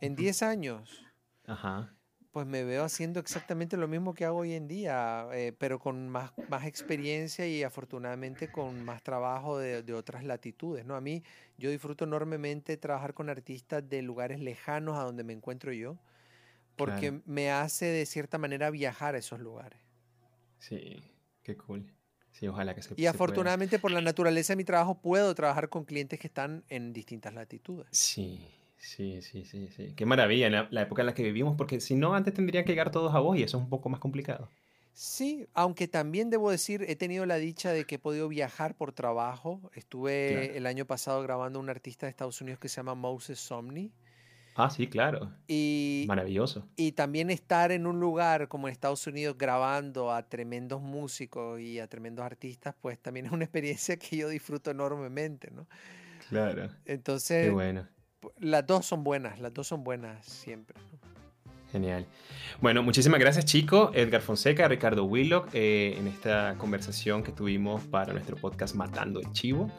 [0.00, 1.04] En 10 años,
[1.46, 1.94] Ajá.
[2.32, 6.08] pues me veo haciendo exactamente lo mismo que hago hoy en día, eh, pero con
[6.08, 10.96] más, más experiencia y afortunadamente con más trabajo de, de otras latitudes, ¿no?
[10.96, 11.22] A mí,
[11.58, 15.98] yo disfruto enormemente trabajar con artistas de lugares lejanos a donde me encuentro yo,
[16.76, 17.22] porque Claro.
[17.26, 19.80] me hace de cierta manera viajar a esos lugares.
[20.58, 21.02] Sí,
[21.42, 21.92] qué cool.
[22.30, 25.68] Sí, ojalá que se Y se afortunadamente por la naturaleza de mi trabajo puedo trabajar
[25.68, 27.86] con clientes que están en distintas latitudes.
[27.90, 29.94] Sí, sí, sí, sí, sí.
[29.96, 32.64] Qué maravilla en la, la época en la que vivimos, porque si no, antes tendrían
[32.64, 34.52] que llegar todos a vos y eso es un poco más complicado.
[34.92, 38.92] Sí, aunque también debo decir, he tenido la dicha de que he podido viajar por
[38.92, 39.70] trabajo.
[39.74, 40.54] Estuve Claro.
[40.54, 43.92] el año pasado grabando a un artista de Estados Unidos que se llama Moses Somni.
[44.56, 45.32] Ah, sí, claro.
[45.48, 46.66] Y, Maravilloso.
[46.76, 51.80] y también estar en un lugar como en Estados Unidos grabando a tremendos músicos y
[51.80, 55.66] a tremendos artistas, pues también es una experiencia que yo disfruto enormemente, ¿no?
[56.28, 56.68] Claro.
[56.84, 57.88] Qué Entonces, bueno.
[58.20, 60.76] pu- las dos son buenas, las dos son buenas siempre.
[60.80, 61.13] ¿no?
[61.74, 62.06] Genial.
[62.60, 63.90] Bueno, muchísimas gracias, chicos.
[63.94, 69.32] Edgar Fonseca, Ricardo Willock, eh, en esta conversación que tuvimos para nuestro podcast Matando el
[69.32, 69.72] Chivo.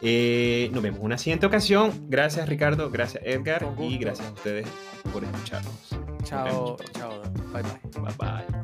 [0.00, 1.92] Eh, nos vemos en una siguiente ocasión.
[2.08, 2.90] Gracias, Ricardo.
[2.90, 3.72] Gracias, Edgar.
[3.78, 4.66] Y gracias a ustedes
[5.12, 5.90] por escucharnos.
[6.24, 7.22] Chao, chao.
[7.52, 8.02] Bye bye.
[8.02, 8.61] Bye bye.